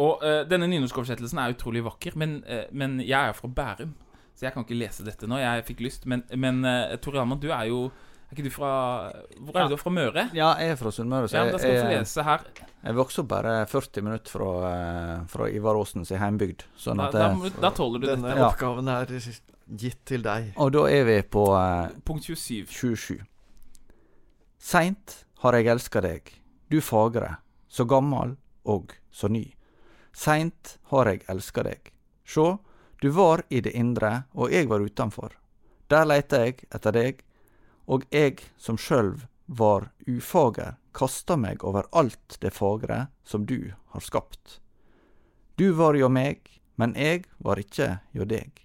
[0.03, 3.95] og uh, denne nynorskoversettelsen er utrolig vakker, men, uh, men jeg er fra Bærum,
[4.37, 5.39] så jeg kan ikke lese dette nå.
[5.41, 7.87] Jeg fikk lyst, men, men uh, Tore Alman, du er jo
[8.27, 8.71] Er ikke du fra
[9.39, 10.25] Hvor er det du fra Møre?
[10.35, 12.41] Ja, jeg er fra Sunnmøre, så Ja, Da skal du jeg, lese her.
[12.85, 16.65] jeg vokste opp bare 40 minutter fra, eh, fra Ivar Aasens heimbygd.
[16.77, 18.39] Sånn Da, at, da, må- da tåler du Denne dette.
[18.39, 18.49] Ja.
[18.51, 19.07] oppgaven er
[19.77, 20.53] gitt til deg.
[20.57, 22.67] og da er vi på eh, Punkt 27.
[22.67, 23.21] 27.
[24.59, 26.33] Seint har jeg elska deg,
[26.71, 27.37] du fagre,
[27.69, 29.53] så gammal og så ny.
[30.17, 31.93] Seint har jeg elska deg.
[32.27, 32.59] Sjå,
[33.03, 35.31] du var i det indre, og jeg var utanfor.
[35.89, 37.21] Der leita jeg etter deg,
[37.87, 44.03] og jeg som sjølv var ufager, kasta meg over alt det fagre som du har
[44.03, 44.61] skapt.
[45.57, 46.43] Du var jo meg,
[46.77, 48.63] men jeg var ikkje jo deg.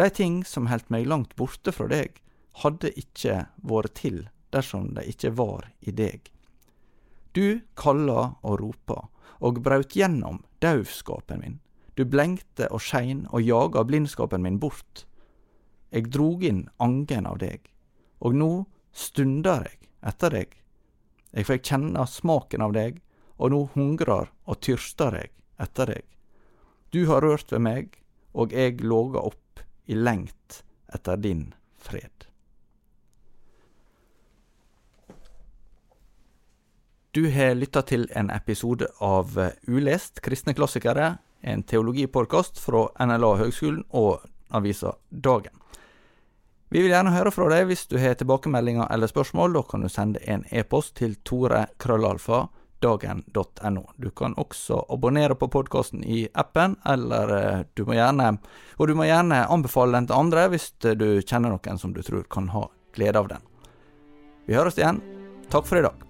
[0.00, 2.20] De ting som heldt meg langt borte fra deg,
[2.62, 4.22] hadde ikkje vore til
[4.54, 6.30] dersom de ikkje var i deg.
[7.32, 9.04] Du kalla og ropa,
[9.40, 11.58] og braut gjennom dauvskapen min.
[11.94, 15.04] Du blengte og skein og jaga blindskapen min bort.
[15.92, 17.69] Eg drog inn angen av deg,
[18.20, 18.50] og nå
[18.92, 20.54] stunder eg etter deg.
[21.32, 23.00] Eg fikk kjenne smaken av deg,
[23.40, 26.04] og nå hungrar og tyrster eg etter deg.
[26.90, 28.00] Du har rørt ved meg,
[28.34, 30.62] og eg låga opp i lengt
[30.92, 32.26] etter din fred.
[37.10, 39.34] Du har lytta til en episode av
[39.66, 45.56] Ulest kristne klassikere, en teologipodkast fra NLA Høgskolen og avisa Dagen.
[46.70, 49.56] Vi vil gjerne høre fra deg hvis du har tilbakemeldinger eller spørsmål.
[49.56, 53.82] Da kan du sende en e-post til tore.krøllalfa.dagen.no.
[53.98, 58.38] Du kan også abonnere på podkasten i appen, eller eh, du må gjerne
[58.78, 62.22] Og du må gjerne anbefale den til andre hvis du kjenner noen som du tror
[62.30, 63.42] kan ha glede av den.
[64.46, 65.02] Vi høres igjen.
[65.50, 66.09] Takk for i dag.